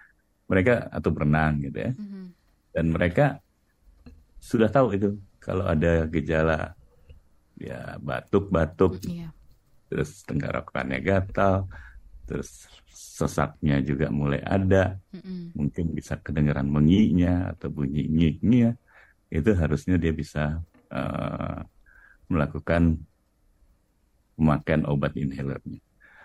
[0.46, 1.92] Mereka atau berenang gitu ya.
[1.98, 2.24] Mhm.
[2.74, 3.42] Dan mereka
[4.44, 6.76] sudah tahu itu kalau ada gejala
[7.56, 9.32] ya batuk-batuk Iya.
[9.88, 11.64] terus tenggorokannya gatal,
[12.28, 15.54] terus sesaknya juga mulai ada, Mm-mm.
[15.54, 18.74] mungkin bisa kedengaran menginya atau bunyi ngiknya,
[19.30, 20.58] itu harusnya dia bisa
[20.90, 21.58] eh,
[22.26, 22.98] melakukan
[24.34, 25.78] pemakaian obat inhalernya.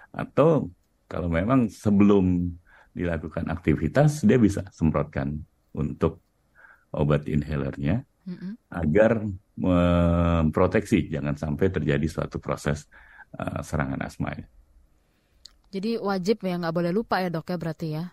[0.09, 0.73] Atau
[1.05, 2.57] kalau memang sebelum
[2.97, 5.37] dilakukan aktivitas, dia bisa semprotkan
[5.77, 6.25] untuk
[6.89, 8.53] obat inhalernya Mm-mm.
[8.69, 9.25] agar
[9.57, 12.85] memproteksi jangan sampai terjadi suatu proses
[13.33, 14.37] eh, serangan asma.
[15.73, 18.03] Jadi wajib ya nggak boleh lupa ya dok ya berarti ya?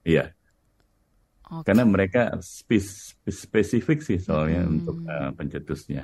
[0.00, 0.24] Iya,
[1.52, 1.64] Oke.
[1.68, 4.74] karena mereka spes- spesifik sih soalnya Mm-mm.
[4.80, 6.02] untuk eh, pencetusnya.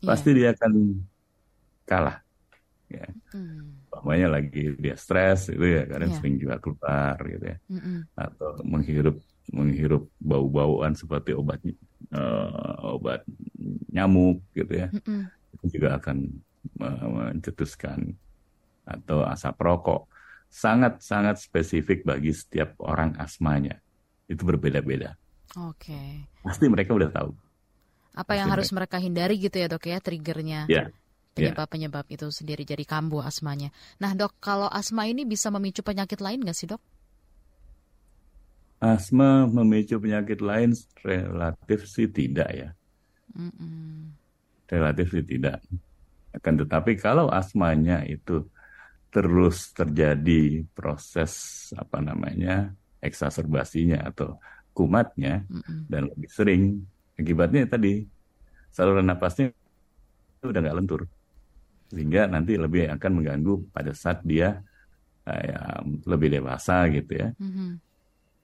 [0.00, 0.08] Iya.
[0.08, 0.72] Pasti dia akan
[1.84, 2.18] kalah.
[2.90, 3.86] Ya, Hmm.
[3.86, 6.18] umpamanya lagi dia stres itu ya kadang Iya.
[6.18, 7.98] sering juga keluar gitu ya, Mm-mm.
[8.18, 9.14] atau menghirup
[9.50, 13.20] menghirup bau-bauan seperti obat eh, obat
[13.90, 14.88] nyamuk gitu ya.
[14.92, 15.30] Mm-mm.
[15.56, 16.16] itu juga akan
[16.82, 18.00] eh, mencetuskan
[18.86, 20.10] atau asap rokok
[20.50, 23.78] sangat-sangat spesifik bagi setiap orang asmanya
[24.26, 25.14] itu berbeda-beda
[25.56, 26.26] Oke.
[26.44, 27.30] pasti mereka udah tahu
[28.22, 30.62] Apa yang Pasti harus mereka hindari gitu ya dok ya triggernya?
[30.66, 30.90] ya
[31.36, 33.70] Penyebab-penyebab itu sendiri jadi kambuh asmanya.
[34.02, 36.82] Nah dok, kalau asma ini bisa memicu penyakit lain nggak sih dok?
[38.80, 40.70] Asma memicu penyakit lain
[41.04, 42.68] relatif sih tidak ya
[43.38, 44.12] Mm-mm.
[44.70, 45.60] relatif sih tidak
[46.36, 48.46] akan tetapi kalau asmanya itu
[49.10, 51.32] terus terjadi proses
[51.74, 52.70] apa namanya
[53.02, 54.38] eksaserbasinya atau
[54.76, 55.86] kumatnya Mm-mm.
[55.90, 56.62] dan lebih sering
[57.18, 58.06] akibatnya tadi
[58.72, 59.52] saluran napasnya
[60.46, 61.00] udah nggak lentur
[61.92, 64.62] sehingga nanti lebih akan mengganggu pada saat dia
[65.28, 65.58] eh, ya,
[66.06, 67.80] lebih dewasa gitu ya Mhm.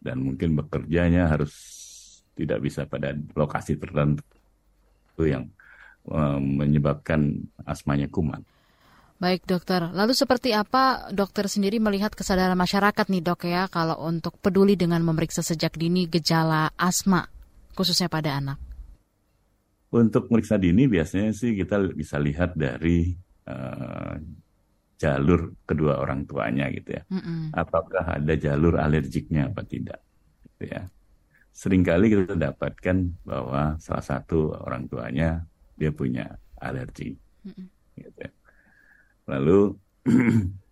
[0.06, 1.52] Dan mungkin bekerjanya harus
[2.38, 4.22] tidak bisa pada lokasi tertentu
[5.26, 5.50] yang
[6.06, 8.46] eh, menyebabkan asmanya kumat.
[9.16, 14.36] Baik dokter, lalu seperti apa dokter sendiri melihat kesadaran masyarakat nih dok ya kalau untuk
[14.38, 17.24] peduli dengan memeriksa sejak dini gejala asma
[17.72, 18.60] khususnya pada anak?
[19.96, 23.14] untuk meriksa dini biasanya sih kita bisa lihat dari
[23.46, 24.14] uh,
[24.96, 27.02] jalur kedua orang tuanya gitu ya.
[27.12, 27.52] Mm-mm.
[27.52, 30.00] Apakah ada jalur alergiknya apa tidak?
[30.44, 30.88] Gitu ya.
[31.52, 35.44] Seringkali kita dapatkan bahwa salah satu orang tuanya
[35.76, 37.12] dia punya alergi.
[37.44, 37.66] Mm-mm.
[37.96, 38.32] Gitu ya.
[39.28, 39.76] Lalu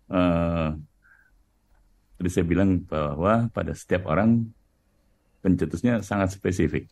[0.09, 0.69] uh,
[2.17, 4.49] tadi saya bilang bahwa pada setiap orang
[5.45, 6.89] pencetusnya sangat spesifik.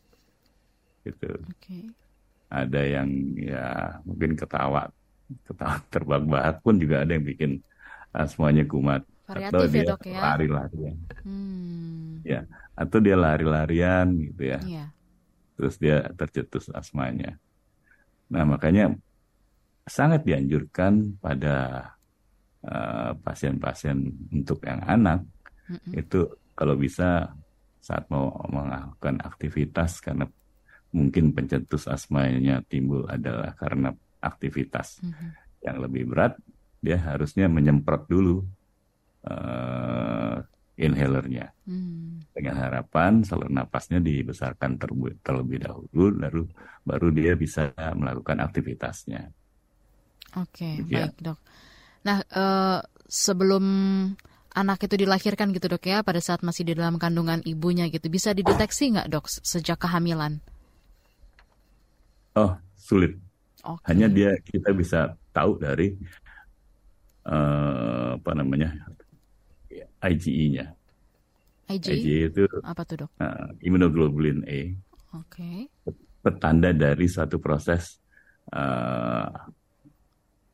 [1.02, 1.28] Gitu.
[1.36, 1.92] Oke.
[2.54, 4.88] ada yang ya mungkin ketawa
[5.42, 7.52] ketawa terbahak-bahak pun juga ada yang bikin
[8.14, 10.20] ah, semuanya kumat atau Variatif ya dia ya.
[10.20, 12.20] lari-larian Hmm.
[12.20, 12.40] ya
[12.76, 14.84] atau dia lari-larian gitu ya Iya.
[15.56, 17.40] terus dia tercetus asmanya
[18.28, 18.92] nah makanya
[19.88, 21.88] sangat dianjurkan pada
[22.64, 23.96] eh, pasien-pasien
[24.32, 25.24] untuk yang anak
[25.68, 25.92] Mm-mm.
[25.96, 27.32] itu kalau bisa
[27.80, 30.24] saat mau melakukan aktivitas karena
[30.94, 33.92] mungkin pencetus asmanya timbul adalah karena
[34.24, 35.28] aktivitas Mhm.
[35.66, 36.32] yang lebih berat,
[36.84, 38.44] dia harusnya menyemprot dulu
[39.24, 40.36] eh,
[40.80, 42.20] inhalernya Hmm.
[42.36, 46.42] dengan harapan saluran napasnya dibesarkan terlebih, dahulu, lalu
[46.84, 49.22] baru dia bisa melakukan aktivitasnya.
[50.36, 51.06] Oke, ya.
[51.08, 51.38] baik dok.
[52.06, 53.64] Nah, eh, sebelum
[54.54, 58.30] anak itu dilahirkan gitu dok ya, pada saat masih di dalam kandungan ibunya gitu, bisa
[58.34, 60.42] dideteksi nggak dok sejak kehamilan?
[62.36, 63.23] Oh, sulit.
[63.64, 63.84] Oke.
[63.88, 65.96] Hanya dia kita bisa tahu dari
[67.26, 68.68] eh, apa namanya
[70.04, 70.76] IgE-nya.
[71.64, 71.86] IG?
[71.96, 73.10] IgE itu Apa tuh dok?
[73.24, 74.60] eh, immunoglobulin A,
[75.16, 75.68] Oke.
[76.20, 78.00] petanda dari suatu proses
[78.52, 79.28] eh,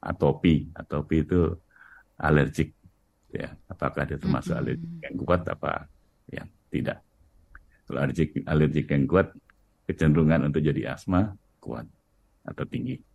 [0.00, 0.70] atopi.
[0.70, 1.40] Atopi itu
[2.20, 2.70] alergik,
[3.34, 3.50] ya.
[3.66, 4.62] Apakah dia termasuk Mm-mm.
[4.62, 5.72] alergik yang kuat apa
[6.30, 6.98] yang tidak?
[7.90, 9.34] Kalau alergik alergik yang kuat,
[9.90, 11.90] kecenderungan untuk jadi asma kuat
[12.44, 13.10] atau tinggi.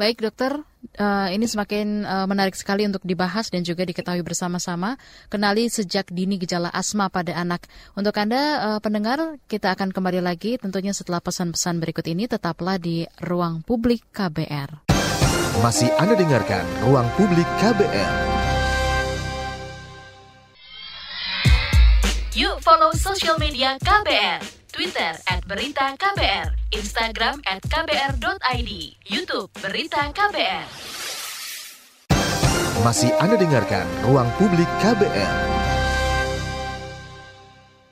[0.00, 0.64] Baik dokter,
[0.96, 4.96] eh, ini semakin eh, menarik sekali untuk dibahas dan juga diketahui bersama-sama.
[5.28, 7.68] Kenali sejak dini gejala asma pada anak.
[7.92, 12.24] Untuk Anda eh, pendengar, kita akan kembali lagi tentunya setelah pesan-pesan berikut ini.
[12.24, 14.88] Tetaplah di Ruang Publik KBR.
[15.60, 18.14] Masih Anda dengarkan Ruang Publik KBR.
[22.40, 24.59] Yuk follow social media KBR.
[24.70, 26.54] Twitter at Berita KBR.
[26.70, 28.70] Instagram at KBR.id.
[29.10, 30.66] Youtube Berita KBR.
[32.86, 35.34] Masih Anda dengarkan Ruang Publik KBR.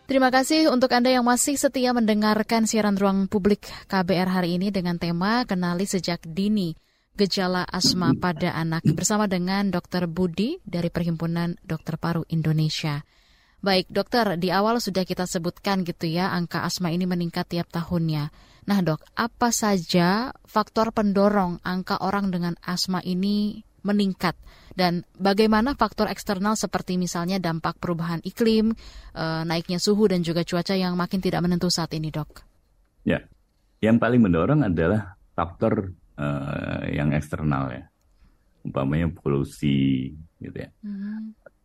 [0.08, 4.96] Terima kasih untuk Anda yang masih setia mendengarkan siaran ruang publik KBR hari ini dengan
[4.96, 6.72] tema Kenali Sejak Dini
[7.18, 10.08] Gejala Asma pada Anak bersama dengan Dr.
[10.08, 13.04] Budi dari Perhimpunan Dokter Paru Indonesia.
[13.58, 18.30] Baik dokter, di awal sudah kita sebutkan gitu ya angka asma ini meningkat tiap tahunnya.
[18.70, 24.38] Nah dok, apa saja faktor pendorong angka orang dengan asma ini meningkat
[24.78, 28.78] dan bagaimana faktor eksternal seperti misalnya dampak perubahan iklim,
[29.16, 32.46] eh, naiknya suhu dan juga cuaca yang makin tidak menentu saat ini, Dok.
[33.02, 33.26] Ya,
[33.82, 37.84] yang paling mendorong adalah faktor eh, yang eksternal ya,
[38.62, 40.70] umpamanya polusi gitu ya,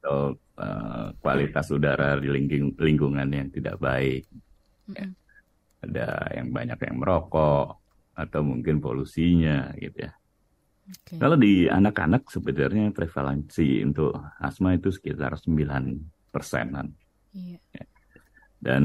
[0.04, 4.28] atau eh, kualitas udara di lingking- lingkungan yang tidak baik.
[4.92, 5.08] Ya.
[5.80, 7.80] Ada yang banyak yang merokok
[8.12, 10.12] atau mungkin polusinya gitu ya.
[10.84, 11.16] Oke.
[11.16, 14.12] Kalau di anak-anak sebenarnya prevalensi untuk
[14.44, 16.92] asma itu sekitar 9 persenan.
[17.32, 17.88] Iya.
[18.60, 18.84] Dan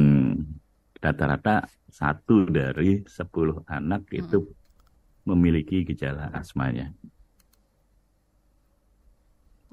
[1.02, 4.46] rata-rata satu dari 10 anak itu
[5.26, 6.94] memiliki gejala asmanya.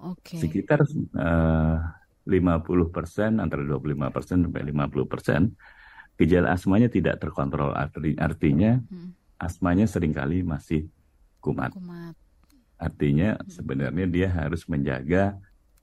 [0.06, 0.38] Oke.
[0.38, 1.78] Sekitar eh,
[2.26, 5.54] 50 persen, antara 25 persen sampai 50 persen,
[6.18, 7.74] gejala asmanya tidak terkontrol.
[7.74, 10.88] Arti- Artinya Mm, asmanya sering kali masih
[11.42, 11.74] kumat.
[11.74, 12.16] kumat.
[12.76, 15.38] Artinya sebenarnya dia harus menjaga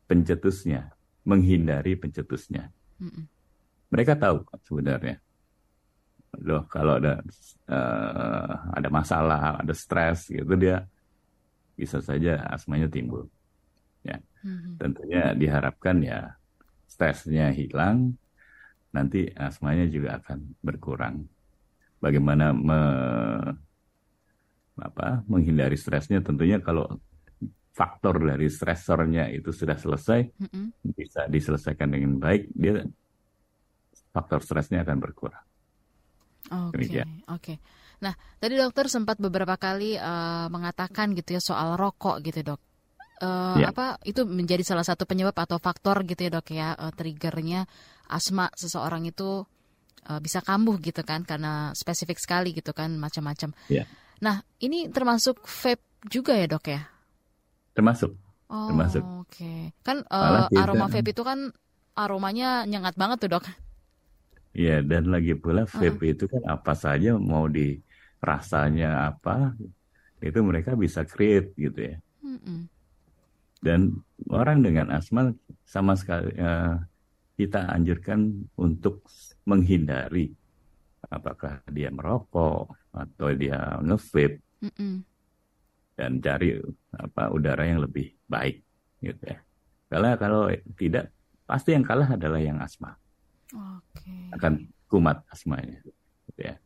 [0.06, 0.92] pencetusnya,
[1.24, 2.68] menghindari pencetusnya.
[3.00, 3.24] Mm-mm.
[3.92, 5.20] Mereka tahu sebenarnya.
[6.42, 7.20] Loh, kalau ada
[7.68, 10.84] eh, ada masalah, ada stres gitu dia
[11.76, 13.28] bisa saja asmanya timbul.
[14.44, 14.82] Mhm.
[14.82, 16.18] tentunya diharapkan ya
[16.88, 18.14] stresnya hilang,
[18.96, 21.16] nanti asmanya juga akan berkurang.
[22.04, 23.54] Bagaimana me-
[24.80, 26.18] apa menghindari stresnya?
[26.24, 26.84] Tentunya kalau
[27.72, 30.72] faktor dari stresornya itu sudah selesai, Mm-mm.
[30.98, 32.82] bisa diselesaikan dengan baik, dia
[34.14, 35.44] faktor stresnya akan berkurang.
[36.52, 37.08] Oke, Demikian.
[37.30, 37.54] oke.
[38.04, 42.60] Nah, tadi dokter sempat beberapa kali eh, mengatakan gitu ya soal rokok gitu dok.
[43.22, 43.70] Eh, Ya.
[43.70, 47.70] Apa itu menjadi salah satu penyebab atau faktor gitu ya dok ya eh, triggernya
[48.10, 49.46] asma seseorang itu
[50.10, 53.54] uh, bisa kambuh gitu kan karena spesifik sekali gitu kan macam-macam.
[53.72, 53.88] Ya.
[54.20, 56.80] Nah, ini termasuk vape juga ya, Dok ya?
[57.72, 58.12] Termasuk.
[58.52, 59.00] Oh, termasuk.
[59.00, 59.32] oke.
[59.32, 59.60] Okay.
[59.80, 61.50] Kan uh, kita- aroma vape itu kan
[61.96, 63.44] aromanya nyengat banget tuh, Dok.
[64.52, 67.80] Iya, dan lagi pula vape itu kan apa saja mau di
[68.20, 69.56] rasanya apa
[70.22, 71.96] itu mereka bisa create gitu ya.
[72.22, 72.68] Mm-mm.
[73.62, 75.30] Dan orang dengan asma
[75.62, 76.76] sama sekali eh,
[77.38, 79.06] kita anjurkan untuk
[79.46, 80.34] menghindari
[81.10, 84.42] apakah dia merokok atau dia nge-vape
[85.98, 86.58] dan cari
[86.94, 88.62] apa udara yang lebih baik
[89.02, 89.38] gitu ya.
[89.90, 91.12] Karena kalau tidak
[91.46, 92.96] pasti yang kalah adalah yang asma
[93.52, 94.32] Oke.
[94.34, 95.78] akan kumat asmanya
[96.30, 96.56] gitu ya.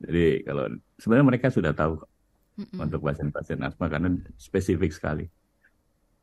[0.00, 0.64] Jadi kalau
[0.96, 2.00] sebenarnya mereka sudah tahu
[2.56, 2.78] Mm-mm.
[2.80, 5.28] untuk pasien-pasien asma karena spesifik sekali.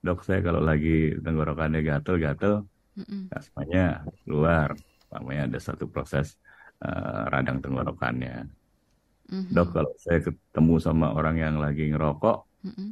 [0.04, 2.64] Dok saya kalau lagi tenggorokannya gatel-gatel,
[2.98, 3.34] Mm-mm.
[3.34, 4.78] asmanya keluar.
[5.12, 6.38] Namanya ada satu proses
[6.84, 8.48] eh, radang tenggorokannya.
[9.28, 9.52] Mhm.
[9.52, 12.90] Dok kalau saya ketemu sama orang yang lagi ngerokok Mm-mm.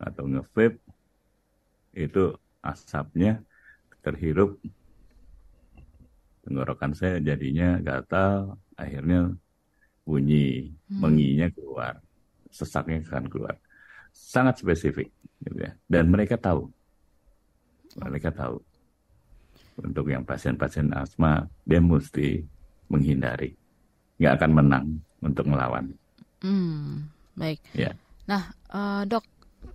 [0.00, 0.80] atau nge-vape,
[1.92, 2.32] itu
[2.64, 3.42] asapnya
[4.00, 4.56] terhirup
[6.42, 9.30] tenggorokan saya jadinya gatal, akhirnya
[10.02, 10.98] bunyi, Hmm.
[11.06, 12.02] menginya keluar,
[12.50, 13.54] sesaknya akan keluar.
[14.10, 15.14] Sangat spesifik.
[15.88, 16.70] Dan mereka tahu,
[17.98, 18.58] mereka tahu.
[19.82, 22.44] Untuk yang pasien-pasien asma, dia mesti
[22.92, 23.56] menghindari,
[24.20, 24.86] nggak akan menang
[25.24, 25.88] untuk melawan.
[26.44, 27.58] Hmm, baik.
[27.72, 27.96] Ya.
[28.28, 29.24] Nah, eh, dok,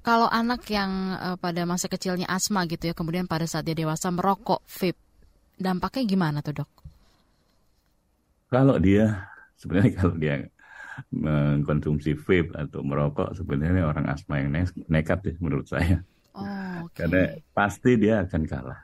[0.06, 4.14] kalau anak yang eh, pada masa kecilnya asma gitu ya, kemudian pada saat dia dewasa
[4.14, 5.02] merokok vape,
[5.58, 6.70] dampaknya gimana tuh dok?
[8.48, 9.28] Kalau dia
[9.58, 10.46] sebenarnya kalau dia
[11.14, 16.02] mengkonsumsi vape atau merokok sebenarnya orang asma yang ne- nekat ya menurut saya.
[16.34, 16.94] Oh, oke.
[16.94, 18.82] Karena pasti dia akan kalah.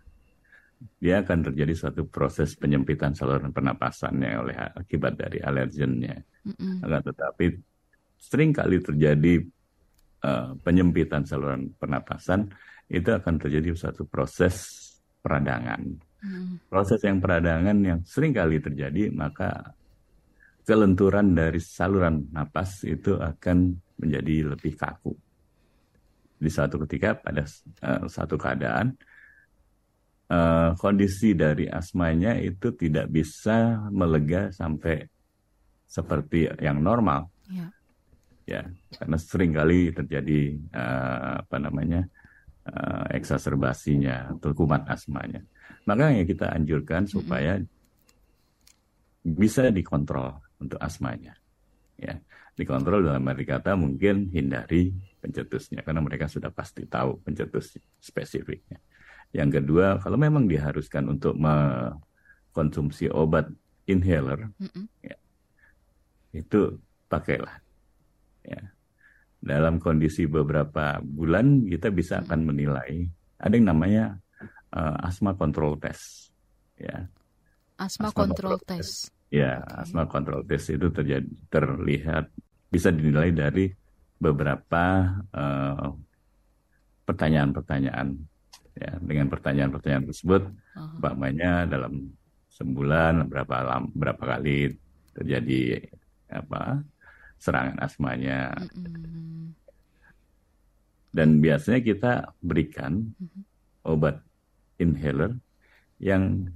[1.00, 6.22] Dia akan terjadi suatu proses penyempitan saluran pernapasannya oleh akibat dari alergennya.
[6.50, 6.84] Mm-mm.
[6.84, 7.46] Akan tetapi
[8.20, 9.34] sering kali terjadi
[10.24, 12.52] eh, penyempitan saluran pernapasan
[12.92, 14.82] itu akan terjadi suatu proses
[15.24, 16.72] peradangan Mm.
[16.72, 19.76] proses yang peradangan yang sering kali terjadi, maka
[20.64, 25.14] kelenturan dari saluran napas itu akan menjadi lebih kaku.
[26.40, 28.96] Di suatu ketika pada eh, satu keadaan
[30.32, 35.04] eh, kondisi dari asmanya itu tidak bisa melega sampai
[35.88, 37.68] seperti yang normal Ya.
[38.48, 38.62] ya
[38.96, 42.08] karena sering kali terjadi eh, apa namanya
[42.64, 45.44] eh, eksaserbasinya atau kumat asmanya
[45.84, 47.60] makanya kita anjurkan supaya
[49.24, 51.36] bisa dikontrol untuk asmanya.
[52.00, 52.20] Ya
[52.54, 58.78] dikontrol dalam arti kata mungkin hindari pencetusnya karena mereka sudah pasti tahu pencetus spesifiknya.
[59.34, 63.50] Yang kedua kalau memang diharuskan untuk mengkonsumsi obat
[63.90, 64.86] inhaler Mm-mm.
[66.34, 66.78] itu
[67.10, 67.58] pakailah.
[68.46, 68.74] Ya
[69.44, 74.16] dalam kondisi beberapa bulan kita bisa akan menilai ada yang namanya
[74.72, 76.32] eh, asma control test.
[76.80, 77.12] Ya.
[77.76, 79.12] Asma, Asma control control test.
[79.34, 82.30] Ya asma control test itu terjadi terlihat
[82.70, 83.74] bisa dinilai dari
[84.22, 85.90] beberapa eh,
[87.10, 88.14] pertanyaan-pertanyaan
[88.78, 90.44] ya dengan pertanyaan-pertanyaan tersebut.
[90.78, 92.14] Umpamanya dalam
[92.54, 94.78] sebulan berapa lam, berapa kali
[95.18, 95.82] terjadi
[96.30, 96.86] apa
[97.42, 98.54] serangan asmanya.
[101.14, 103.14] Dan biasanya kita berikan
[103.82, 104.22] obat
[104.78, 105.38] inhaler
[105.98, 106.54] yang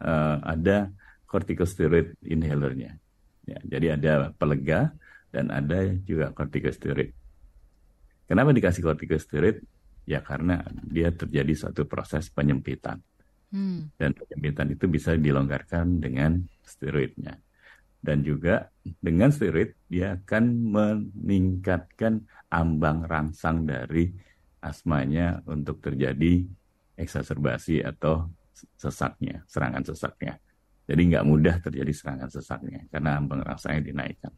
[0.00, 0.92] eh, ada
[1.30, 2.98] corticosteroid inhalernya.
[3.46, 4.90] Ya, jadi ada pelega
[5.30, 7.14] dan ada juga corticosteroid.
[8.26, 9.62] Kenapa dikasih corticosteroid?
[10.10, 12.98] Ya karena dia terjadi suatu proses penyempitan
[13.50, 13.90] Hmm.
[13.98, 17.34] dan penyempitan itu bisa dilonggarkan dengan steroidnya.
[17.98, 18.70] Dan juga
[19.02, 24.08] dengan steroid dia akan meningkatkan ambang rangsang dari
[24.62, 26.46] asmanya untuk terjadi
[26.94, 28.30] eksaserbasi atau
[28.78, 30.38] sesaknya, serangan sesaknya.
[30.90, 34.34] Jadi nggak mudah terjadi serangan sesaknya karena ambang rangsangnya dinaikkan.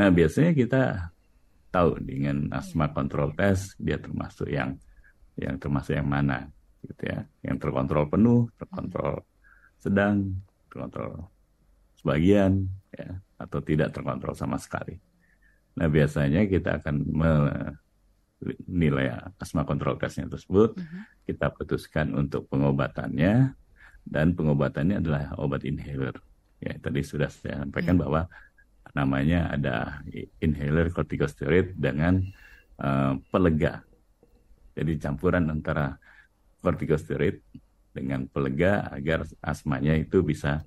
[0.00, 1.12] Nah biasanya kita
[1.68, 4.80] tahu dengan asma control test dia termasuk yang
[5.36, 6.48] yang termasuk yang mana
[6.80, 9.20] gitu ya, yang terkontrol penuh, terkontrol
[9.76, 10.32] sedang,
[10.72, 11.28] terkontrol
[12.00, 12.64] sebagian
[12.96, 14.96] ya atau tidak terkontrol sama sekali.
[15.76, 17.04] Nah biasanya kita akan
[18.40, 20.80] menilai asma control testnya tersebut,
[21.28, 23.52] kita putuskan untuk pengobatannya
[24.06, 26.14] dan pengobatannya adalah obat inhaler.
[26.62, 28.30] Ya tadi sudah saya sampaikan bahwa
[28.96, 30.00] namanya ada
[30.40, 32.22] inhaler corticosteroid dengan
[32.80, 33.82] eh, pelega.
[34.72, 35.98] Jadi campuran antara
[36.62, 37.42] corticosteroid
[37.96, 40.60] dengan pelega agar asmanya itu bisa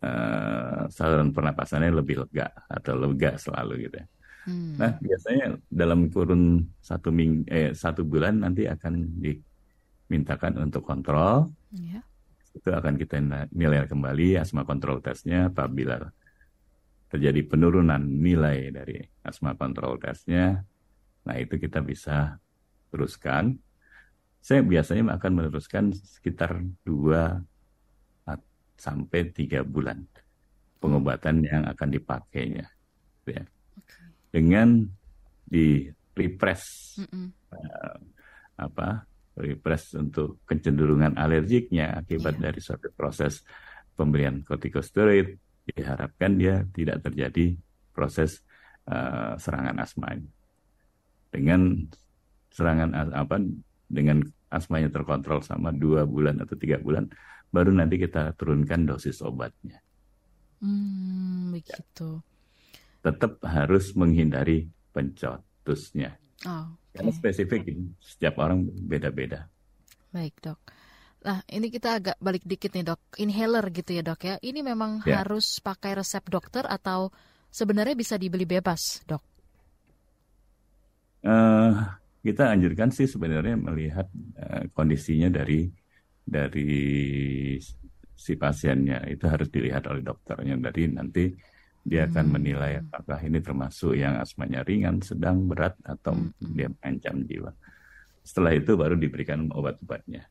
[0.00, 4.06] uh, saluran pernapasannya lebih lega atau lega selalu gitu ya.
[4.42, 4.74] Hmm.
[4.80, 7.12] Nah biasanya dalam kurun satu
[7.46, 9.20] eh, satu bulan nanti akan
[10.06, 11.50] dimintakan untuk kontrol.
[11.72, 12.02] Yeah.
[12.52, 13.20] Itu akan kita
[13.52, 16.12] nilai kembali asma kontrol tesnya apabila
[17.08, 20.60] terjadi penurunan nilai dari asma kontrol tesnya.
[21.24, 22.36] Nah itu kita bisa
[22.92, 23.56] teruskan.
[24.42, 27.40] Saya biasanya akan meneruskan sekitar dua
[28.82, 30.02] sampai tiga bulan
[30.82, 32.66] pengobatan yang akan dipakainya,
[33.22, 33.46] ya.
[34.34, 34.82] Dengan
[35.46, 35.86] di
[36.18, 37.96] repress uh,
[38.58, 39.06] apa
[39.36, 42.42] repress untuk kecenderungan alergiknya akibat yeah.
[42.48, 43.40] dari suatu proses
[43.96, 45.36] pemberian kortikosteroid
[45.72, 47.56] diharapkan dia tidak terjadi
[47.94, 48.42] proses
[48.88, 50.28] uh, serangan asma ini.
[51.32, 51.88] Dengan
[52.52, 53.40] serangan apa
[53.88, 54.20] dengan
[54.52, 57.08] asmanya terkontrol sama dua bulan atau tiga bulan,
[57.48, 59.80] baru nanti kita turunkan dosis obatnya.
[60.60, 62.20] Hmm, begitu.
[63.00, 66.20] Tetap harus menghindari pencotusnya.
[66.44, 66.81] Oh.
[66.92, 69.48] Karena spesifik setiap orang beda-beda.
[70.12, 70.60] Baik dok.
[71.22, 73.00] Nah ini kita agak balik dikit nih dok.
[73.16, 74.36] Inhaler gitu ya dok ya.
[74.42, 75.24] Ini memang ya.
[75.24, 77.08] harus pakai resep dokter atau
[77.48, 79.24] sebenarnya bisa dibeli bebas dok?
[81.22, 81.78] Uh,
[82.20, 85.70] kita anjurkan sih sebenarnya melihat uh, kondisinya dari
[86.22, 86.74] dari
[88.22, 90.58] si pasiennya itu harus dilihat oleh dokternya.
[90.58, 91.24] Jadi nanti
[91.82, 92.34] dia akan hmm.
[92.34, 96.54] menilai apakah ini termasuk yang asmanya ringan, sedang, berat, atau hmm.
[96.54, 97.50] dia mengancam jiwa.
[98.22, 100.30] Setelah itu baru diberikan obat-obatnya.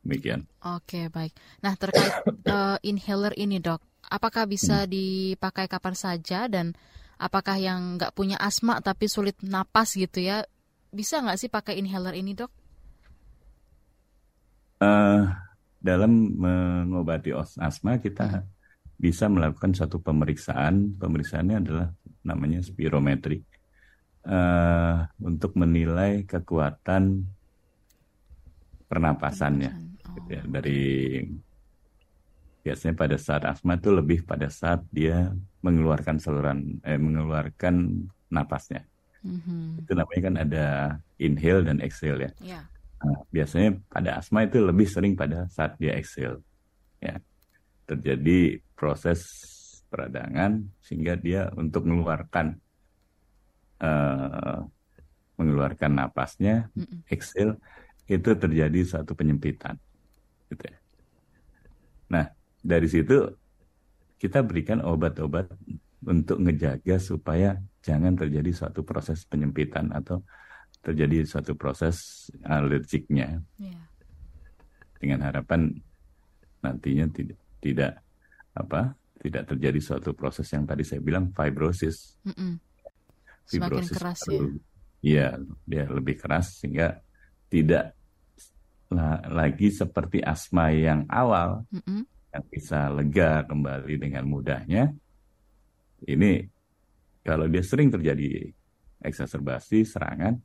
[0.00, 0.48] Demikian.
[0.64, 1.36] Oke, baik.
[1.60, 4.90] Nah, terkait uh, inhaler ini, dok, apakah bisa hmm.
[4.90, 6.72] dipakai kapan saja dan
[7.20, 10.48] apakah yang nggak punya asma tapi sulit napas gitu ya,
[10.88, 12.48] bisa nggak sih pakai inhaler ini, dok?
[14.80, 15.22] uh,
[15.80, 18.44] dalam mengobati asma kita
[19.00, 21.00] bisa melakukan satu pemeriksaan.
[21.00, 21.88] Pemeriksaannya adalah
[22.20, 23.40] namanya spirometri
[24.28, 27.24] uh, untuk menilai kekuatan
[28.84, 29.72] pernapasannya.
[30.04, 30.12] Oh.
[30.20, 30.42] Gitu ya.
[30.44, 30.80] Dari
[32.60, 35.32] biasanya pada saat asma itu lebih pada saat dia
[35.64, 38.84] mengeluarkan saluran eh mengeluarkan napasnya.
[39.24, 39.84] Mm-hmm.
[39.84, 40.66] Itu namanya kan ada
[41.16, 42.32] inhale dan exhale ya.
[42.40, 42.64] Yeah.
[43.00, 46.44] Nah, biasanya pada asma itu lebih sering pada saat dia exhale.
[47.00, 47.16] Ya.
[47.90, 49.26] Terjadi proses
[49.90, 52.54] peradangan sehingga dia untuk mengeluarkan
[53.82, 54.62] uh,
[55.34, 57.58] mengeluarkan napasnya, mm exhale
[58.06, 59.74] itu terjadi satu penyempitan.
[60.46, 60.78] Gitu ya.
[62.10, 62.26] Nah,
[62.62, 63.34] dari situ
[64.20, 65.48] kita berikan obat-obat
[66.04, 70.20] untuk ngejaga supaya jangan terjadi suatu proses penyempitan atau
[70.80, 73.84] terjadi suatu proses alergiknya yeah.
[74.96, 75.76] dengan harapan
[76.64, 78.00] nantinya tidak tidak
[78.56, 82.52] apa tidak terjadi suatu proses yang tadi saya bilang fibrosis mm -mm.
[83.46, 84.40] fibrosis keras ya
[85.00, 85.28] iya
[85.68, 86.98] dia lebih keras sehingga
[87.52, 87.94] tidak
[89.30, 92.00] lagi seperti asma yang awal mm -mm.
[92.34, 94.90] yang bisa lega kembali dengan mudahnya
[96.08, 96.42] ini
[97.20, 98.48] kalau dia sering terjadi
[99.04, 100.36] eksaserbasi serangan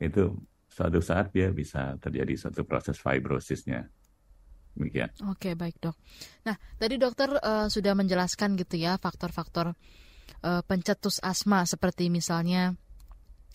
[0.00, 0.32] itu
[0.68, 3.88] suatu saat dia bisa terjadi suatu proses fibrosisnya.
[4.76, 5.08] Demikian.
[5.32, 5.96] Oke, baik dok.
[6.44, 9.72] Nah, tadi dokter uh, sudah menjelaskan gitu ya faktor-faktor
[10.44, 12.76] uh, pencetus asma seperti misalnya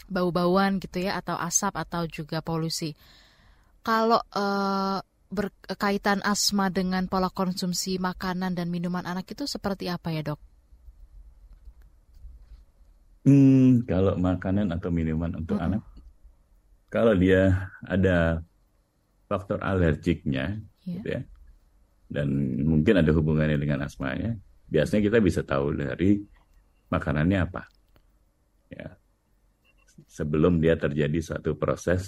[0.09, 2.97] bau-bauan gitu ya atau asap atau juga polusi.
[3.85, 4.99] Kalau uh,
[5.31, 10.41] berkaitan asma dengan pola konsumsi makanan dan minuman anak itu seperti apa ya dok?
[13.21, 15.67] Hmm, kalau makanan atau minuman untuk -hmm.
[15.69, 15.81] anak
[16.91, 18.43] kalau dia ada
[19.31, 20.99] faktor alergiknya, yeah.
[20.99, 21.21] gitu ya,
[22.11, 22.27] dan
[22.67, 24.35] mungkin ada hubungannya dengan asmanya,
[24.67, 26.19] biasanya kita bisa tahu dari
[26.91, 27.63] makanannya apa.
[28.67, 28.99] Ya,
[30.11, 32.03] sebelum dia terjadi suatu proses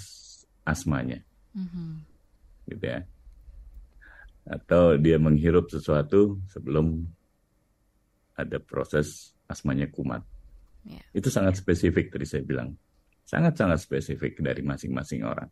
[0.68, 1.24] asmanya,
[1.56, 1.88] mm-hmm.
[2.76, 3.00] gitu ya,
[4.44, 7.08] atau dia menghirup sesuatu sebelum
[8.36, 10.20] ada proses asmanya kumat.
[10.84, 11.24] Yeah.
[11.24, 12.76] Itu sangat spesifik tadi saya bilang
[13.24, 15.48] sangat-sangat spesifik dari masing-masing orang.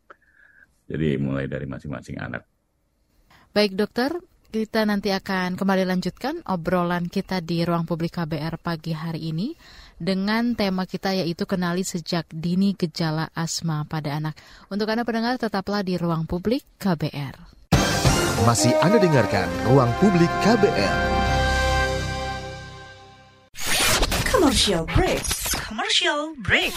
[0.93, 2.45] Jadi mulai dari masing-masing anak.
[3.57, 4.12] Baik dokter,
[4.53, 9.57] kita nanti akan kembali lanjutkan obrolan kita di ruang publik KBR pagi hari ini
[9.97, 14.36] dengan tema kita yaitu kenali sejak dini gejala asma pada anak.
[14.68, 17.40] Untuk Anda pendengar tetaplah di ruang publik KBR.
[18.45, 20.97] Masih Anda dengarkan ruang publik KBR.
[24.28, 25.24] Commercial break.
[25.57, 26.76] Commercial break.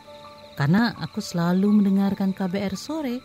[0.61, 3.17] Karena aku selalu mendengarkan KBR sore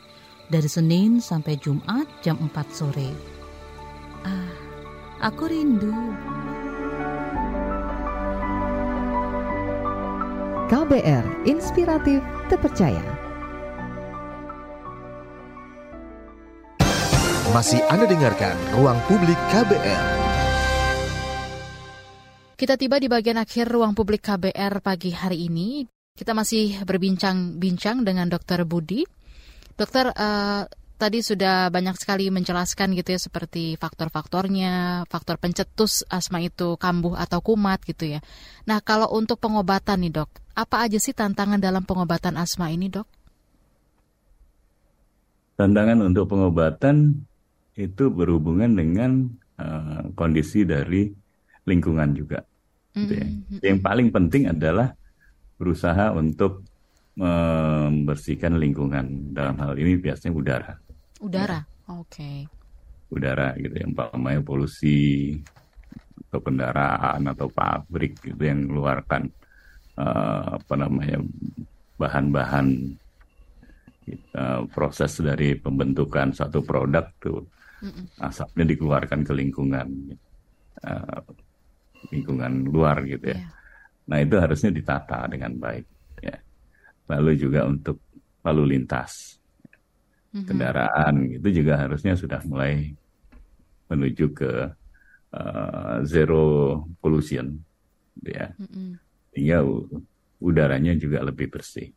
[0.49, 3.13] dari Senin sampai Jumat jam 4 sore.
[4.25, 4.57] Ah,
[5.21, 5.93] aku rindu.
[10.73, 13.05] KBR Inspiratif Terpercaya.
[17.53, 20.05] Masih Anda dengarkan Ruang Publik KBR.
[22.57, 25.96] Kita tiba di bagian akhir ruang publik KBR pagi hari ini.
[26.17, 28.65] Kita masih berbincang-bincang dengan Dr.
[28.65, 29.05] Budi.
[29.77, 30.65] Dokter, uh,
[30.97, 37.45] tadi sudah banyak sekali menjelaskan gitu ya seperti faktor-faktornya, faktor pencetus asma itu kambuh atau
[37.45, 38.25] kumat gitu ya.
[38.65, 43.09] Nah, kalau untuk pengobatan nih, Dok, apa aja sih tantangan dalam pengobatan asma ini, Dok?
[45.61, 47.29] Tantangan untuk pengobatan
[47.77, 49.29] itu berhubungan dengan
[49.61, 51.13] uh, kondisi dari
[51.69, 52.41] lingkungan juga.
[52.97, 53.29] Gitu ya.
[53.29, 53.61] Mm-hmm.
[53.61, 54.96] Yang paling penting adalah
[55.57, 56.65] berusaha untuk
[57.17, 59.33] membersihkan lingkungan.
[59.33, 60.73] Dalam hal ini biasanya udara.
[61.21, 61.93] Udara, ya.
[61.97, 62.13] oke.
[62.13, 62.39] Okay.
[63.09, 65.33] Udara gitu, yang umpamanya polusi
[66.27, 69.31] atau kendaraan atau pabrik gitu yang mengeluarkan
[69.97, 71.23] uh, apa namanya
[71.97, 72.99] bahan-bahan
[74.35, 77.47] uh, proses dari pembentukan satu produk tuh
[78.19, 79.89] asapnya dikeluarkan ke lingkungan
[80.83, 81.23] uh,
[82.11, 83.39] lingkungan luar gitu ya.
[83.39, 83.51] Yeah.
[84.07, 85.87] Nah itu harusnya ditata dengan baik.
[86.23, 86.39] Ya.
[87.11, 87.99] Lalu juga untuk
[88.47, 89.43] lalu lintas
[90.31, 90.47] mm-hmm.
[90.47, 92.95] kendaraan itu juga harusnya sudah mulai
[93.91, 94.53] menuju ke
[95.35, 97.55] uh, zero pollution,
[98.23, 98.51] ya.
[98.59, 98.91] Mm-hmm.
[99.35, 99.59] Sehingga
[100.43, 101.91] udaranya juga lebih bersih.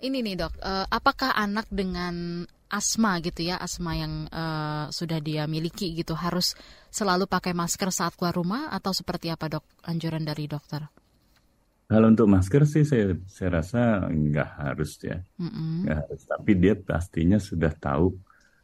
[0.00, 5.44] Ini nih dok, uh, apakah anak dengan asma gitu ya, asma yang uh, sudah dia
[5.44, 6.56] miliki gitu harus
[6.88, 10.88] selalu pakai masker saat keluar rumah atau seperti apa dok anjuran dari dokter?
[11.90, 15.90] Kalau untuk masker sih saya saya rasa nggak harus ya, mm-hmm.
[15.90, 16.22] nggak harus.
[16.22, 18.14] Tapi dia pastinya sudah tahu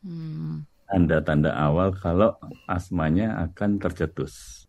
[0.07, 0.63] mm.
[0.87, 2.39] tanda-tanda awal kalau
[2.71, 4.63] asmanya akan tercetus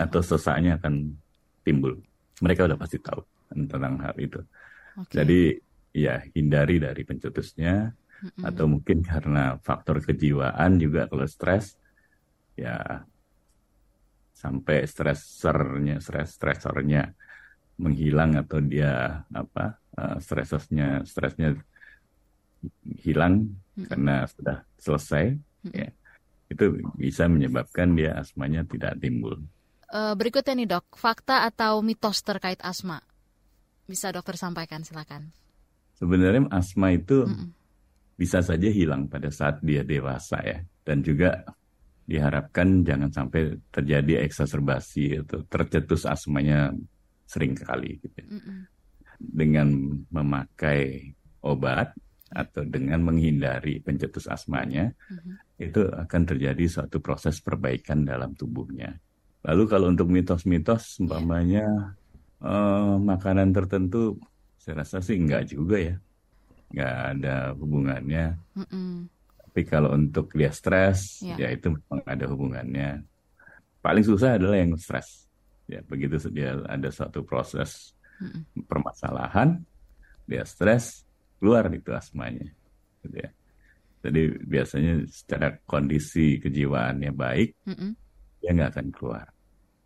[0.00, 1.12] atau sesaknya akan
[1.60, 2.00] timbul.
[2.40, 3.20] Mereka udah pasti tahu
[3.52, 4.40] tentang hal itu.
[5.04, 5.20] Okay.
[5.20, 5.40] Jadi
[5.92, 8.48] ya hindari dari pencetusnya mm-hmm.
[8.48, 11.76] atau mungkin karena faktor kejiwaan juga kalau stres
[12.56, 13.04] ya
[14.32, 17.12] sampai stresernya stres stresornya
[17.80, 21.56] menghilang atau dia apa uh, stresnya stresnya
[23.00, 23.88] hilang mm-hmm.
[23.88, 25.72] karena sudah selesai mm-hmm.
[25.72, 25.88] ya
[26.50, 26.64] itu
[26.98, 29.38] bisa menyebabkan dia asmanya tidak timbul.
[29.90, 32.98] Uh, berikutnya nih dok, fakta atau mitos terkait asma
[33.86, 35.34] bisa dokter sampaikan silakan.
[35.98, 37.50] Sebenarnya asma itu -mm.
[38.14, 40.62] bisa saja hilang pada saat dia dewasa ya.
[40.86, 41.42] Dan juga
[42.06, 46.74] diharapkan jangan sampai terjadi eksaserbasi atau tercetus asmanya
[47.30, 48.18] sering kali gitu.
[48.26, 48.58] Mm -mm.
[49.22, 49.68] Dengan
[50.10, 51.14] memakai
[51.46, 51.94] obat
[52.30, 55.34] atau dengan menghindari pencetus asmanya, mm -hmm.
[55.62, 58.98] itu akan terjadi suatu proses perbaikan dalam tubuhnya.
[59.46, 61.06] Lalu kalau untuk mitos-mitos, iya.
[61.06, 61.66] umpamanya
[62.42, 62.44] yeah.
[62.44, 64.18] uh, makanan tertentu
[64.60, 65.96] saya rasa sih enggak juga ya.
[66.70, 68.26] Enggak ada hubungannya.
[68.58, 68.92] Mm -mm.
[69.50, 71.48] Tapi kalau untuk dia stres, yeah.
[71.48, 73.02] ya itu memang ada hubungannya.
[73.80, 75.29] Paling susah adalah yang stres.
[75.70, 78.42] Ya, begitu dia ada suatu proses mm -mm.
[78.66, 79.62] permasalahan,
[80.26, 81.06] dia stres,
[81.38, 82.50] keluar itu asmanya.
[83.06, 83.30] Gitu ya.
[84.00, 87.90] Jadi biasanya secara kondisi kejiwaannya baik, mm -mm.
[88.42, 89.26] dia nggak akan keluar.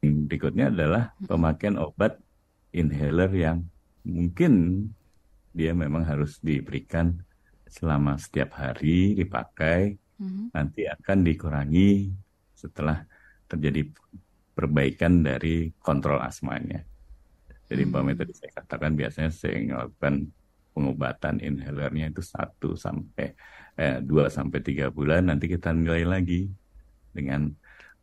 [0.00, 2.16] Yang berikutnya adalah pemakaian obat
[2.72, 3.58] inhaler yang
[4.04, 4.52] mungkin
[5.54, 7.14] dia memang harus diberikan
[7.70, 10.50] selama setiap hari dipakai, mm-hmm.
[10.50, 12.10] nanti akan dikurangi
[12.54, 13.06] setelah
[13.46, 13.86] terjadi
[14.54, 16.80] perbaikan dari kontrol asmanya.
[17.66, 18.14] Jadi mm-hmm.
[18.14, 20.30] tadi saya katakan biasanya saya melakukan
[20.74, 23.34] pengobatan inhalernya itu satu sampai
[23.78, 26.50] eh, 2 sampai tiga bulan nanti kita nilai lagi
[27.14, 27.46] dengan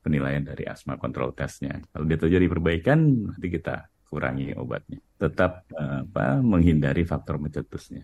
[0.02, 1.78] penilaian dari asma kontrol tesnya.
[1.93, 4.99] Kalau dia terjadi perbaikan nanti kita kurangi obatnya.
[5.16, 8.04] Tetap uh, apa menghindari faktor mencetusnya.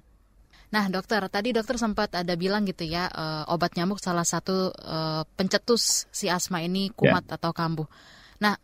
[0.67, 5.23] Nah, dokter, tadi dokter sempat ada bilang gitu ya, uh, obat nyamuk salah satu uh,
[5.39, 7.35] pencetus si asma ini kumat yeah.
[7.39, 7.87] atau kambuh.
[8.43, 8.55] Nah,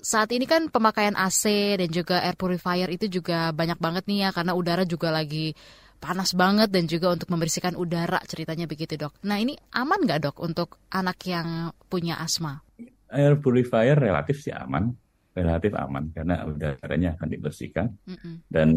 [0.00, 4.30] saat ini kan pemakaian AC dan juga air purifier itu juga banyak banget nih ya
[4.32, 5.52] karena udara juga lagi
[6.00, 9.16] panas banget dan juga untuk membersihkan udara ceritanya begitu dok.
[9.24, 12.60] Nah ini aman nggak dok untuk anak yang punya asma?
[13.08, 14.92] Air purifier relatif sih aman,
[15.32, 17.86] relatif aman karena udaranya akan dibersihkan.
[18.04, 18.34] Mm -mm.
[18.50, 18.68] Dan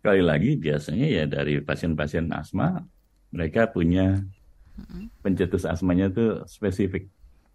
[0.00, 2.80] sekali lagi biasanya ya dari pasien-pasien asma
[3.32, 4.20] mereka punya
[5.20, 7.08] pencetus asmanya itu spesifik.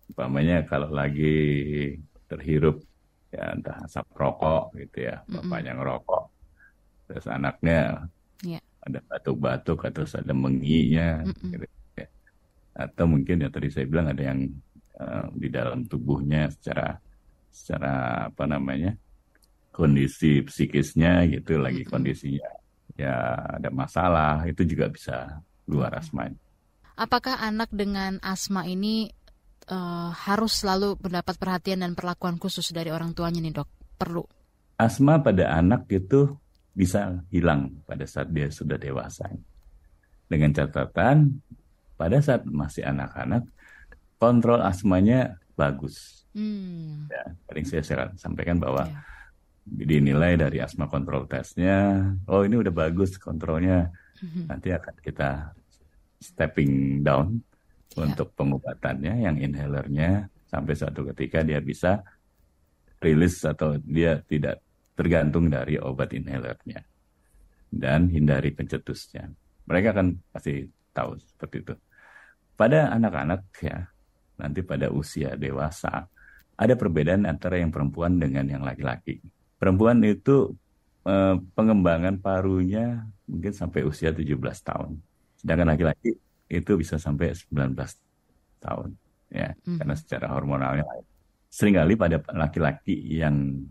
[0.08, 1.96] Umpamanya kalau lagi
[2.28, 2.80] terhirup
[3.32, 6.24] ya entah asap rokok gitu ya, bapaknya ngerokok,
[7.12, 8.08] terus anaknya
[8.40, 8.64] yeah.
[8.88, 11.68] ada batuk-batuk atau ada menginya, gitu,
[12.00, 12.08] ya.
[12.72, 14.48] atau mungkin ya tadi saya bilang ada yang
[14.96, 16.96] uh, di dalam tubuhnya secara
[17.52, 17.94] secara
[18.32, 18.96] apa namanya
[19.76, 22.48] kondisi psikisnya gitu lagi kondisinya
[22.98, 26.32] ya ada masalah itu juga bisa luar asma.
[26.98, 29.14] Apakah anak dengan asma ini
[29.70, 33.70] uh, harus selalu mendapat perhatian dan perlakuan khusus dari orang tuanya nih dok?
[33.98, 34.24] Perlu?
[34.78, 36.38] Asma pada anak itu
[36.78, 39.26] bisa hilang pada saat dia sudah dewasa.
[40.30, 41.42] Dengan catatan
[41.98, 43.48] pada saat masih anak-anak
[44.22, 46.26] kontrol asmanya bagus.
[46.38, 47.10] Hmm.
[47.10, 49.02] Ya, paling saya sampaikan bahwa yeah.
[49.66, 53.90] dinilai dari asma kontrol tesnya, oh ini udah bagus kontrolnya,
[54.22, 54.46] mm-hmm.
[54.46, 55.58] nanti akan kita
[56.22, 57.42] stepping down.
[57.98, 62.06] Untuk pengobatannya yang inhalernya sampai suatu ketika dia bisa
[63.02, 64.62] rilis atau dia tidak
[64.98, 66.82] tergantung dari obat inhalernya
[67.70, 69.30] dan hindari pencetusnya.
[69.68, 71.74] Mereka akan pasti tahu seperti itu.
[72.58, 73.86] Pada anak-anak ya,
[74.42, 76.10] nanti pada usia dewasa,
[76.58, 79.22] ada perbedaan antara yang perempuan dengan yang laki-laki.
[79.62, 80.58] Perempuan itu
[81.06, 84.34] eh, pengembangan parunya mungkin sampai usia 17
[84.66, 84.98] tahun.
[85.38, 86.18] Sedangkan laki-laki
[86.48, 87.76] itu bisa sampai 19
[88.64, 88.90] tahun
[89.28, 89.78] ya hmm.
[89.84, 91.06] karena secara hormonalnya lain.
[91.48, 93.64] Seringkali pada laki-laki yang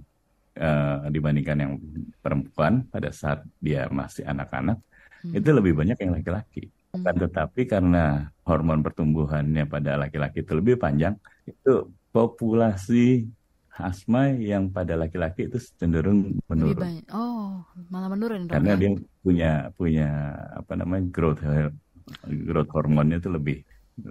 [0.57, 1.73] uh, dibandingkan yang
[2.21, 4.81] perempuan pada saat dia masih anak-anak
[5.25, 5.37] hmm.
[5.37, 6.73] itu lebih banyak yang laki-laki.
[6.93, 7.05] Hmm.
[7.05, 13.29] Kan tetapi karena hormon pertumbuhannya pada laki-laki itu lebih panjang, itu populasi
[13.77, 17.05] asma yang pada laki-laki itu cenderung menurun.
[17.13, 17.61] Oh,
[17.93, 18.49] malah menurun.
[18.49, 18.81] Karena ya?
[18.81, 20.09] dia punya punya
[20.57, 21.45] apa namanya growth
[22.47, 23.63] growth hormonnya itu lebih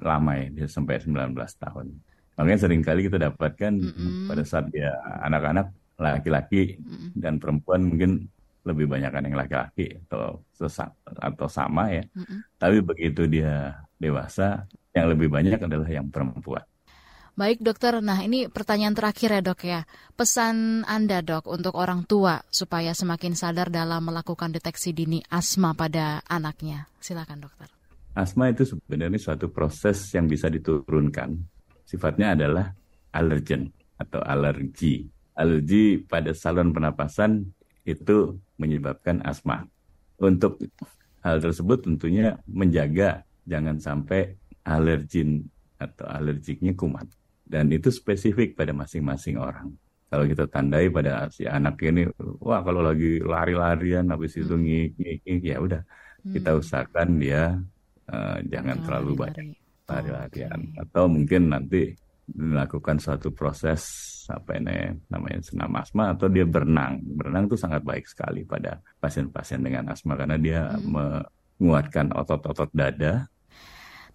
[0.01, 1.87] lama ya, dia sampai 19 tahun.
[2.35, 4.27] Makanya sering kali kita dapatkan mm -hmm.
[4.27, 4.91] pada saat dia
[5.23, 7.09] anak-anak laki-laki mm -hmm.
[7.15, 8.27] dan perempuan mungkin
[8.65, 12.03] lebih banyak kan yang laki-laki atau sesak atau sama ya.
[12.11, 12.39] Mm -hmm.
[12.59, 16.63] Tapi begitu dia dewasa, yang lebih banyak adalah yang perempuan.
[17.35, 19.83] Baik dokter, nah ini pertanyaan terakhir ya dok ya.
[20.15, 26.23] Pesan Anda dok untuk orang tua supaya semakin sadar dalam melakukan deteksi dini asma pada
[26.31, 26.87] anaknya.
[27.03, 27.74] Silakan dokter.
[28.15, 31.35] Asma itu sebenarnya suatu proses yang bisa diturunkan.
[31.83, 32.71] Sifatnya adalah
[33.11, 35.03] alergen atau alergi.
[35.35, 37.43] Alergi pada saluran pernapasan
[37.83, 39.67] itu menyebabkan asma.
[40.15, 40.63] Untuk
[41.19, 44.31] hal tersebut tentunya menjaga jangan sampai
[44.63, 45.43] alergin
[45.75, 47.05] atau alergiknya kumat
[47.45, 49.69] dan itu spesifik pada masing-masing orang.
[50.09, 52.09] Kalau kita tandai pada si anak ini,
[52.41, 54.97] wah kalau lagi lari-larian habis itu hmm.
[54.97, 55.81] ngik ya udah
[56.25, 56.33] hmm.
[56.33, 57.59] kita usahakan dia
[58.09, 59.47] uh, jangan lari, terlalu banyak
[59.85, 60.81] lari-larian okay.
[60.81, 61.93] atau mungkin nanti
[62.25, 63.85] melakukan suatu proses
[64.33, 66.97] apa ini namanya senam asma atau dia berenang.
[67.05, 71.61] Berenang itu sangat baik sekali pada pasien-pasien dengan asma karena dia hmm.
[71.61, 73.29] menguatkan otot-otot dada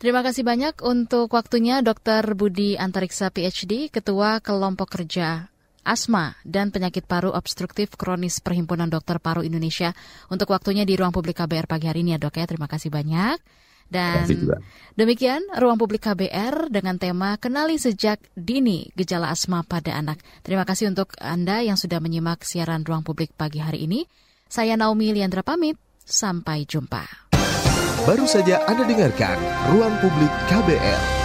[0.00, 2.32] Terima kasih banyak untuk waktunya Dr.
[2.32, 5.52] Budi Antariksa PhD, Ketua Kelompok Kerja
[5.84, 9.92] Asma dan Penyakit Paru Obstruktif Kronis Perhimpunan Dokter Paru Indonesia
[10.32, 12.48] untuk waktunya di ruang publik KBR pagi hari ini ya dok ya.
[12.48, 13.44] Terima kasih banyak.
[13.90, 14.54] Dan
[14.94, 20.22] demikian ruang publik KBR dengan tema Kenali Sejak Dini Gejala Asma pada Anak.
[20.46, 24.06] Terima kasih untuk Anda yang sudah menyimak siaran ruang publik pagi hari ini.
[24.46, 25.74] Saya Naomi Liandra pamit.
[26.10, 27.30] Sampai jumpa.
[28.02, 29.38] Baru saja Anda dengarkan
[29.70, 31.19] Ruang Publik KBR.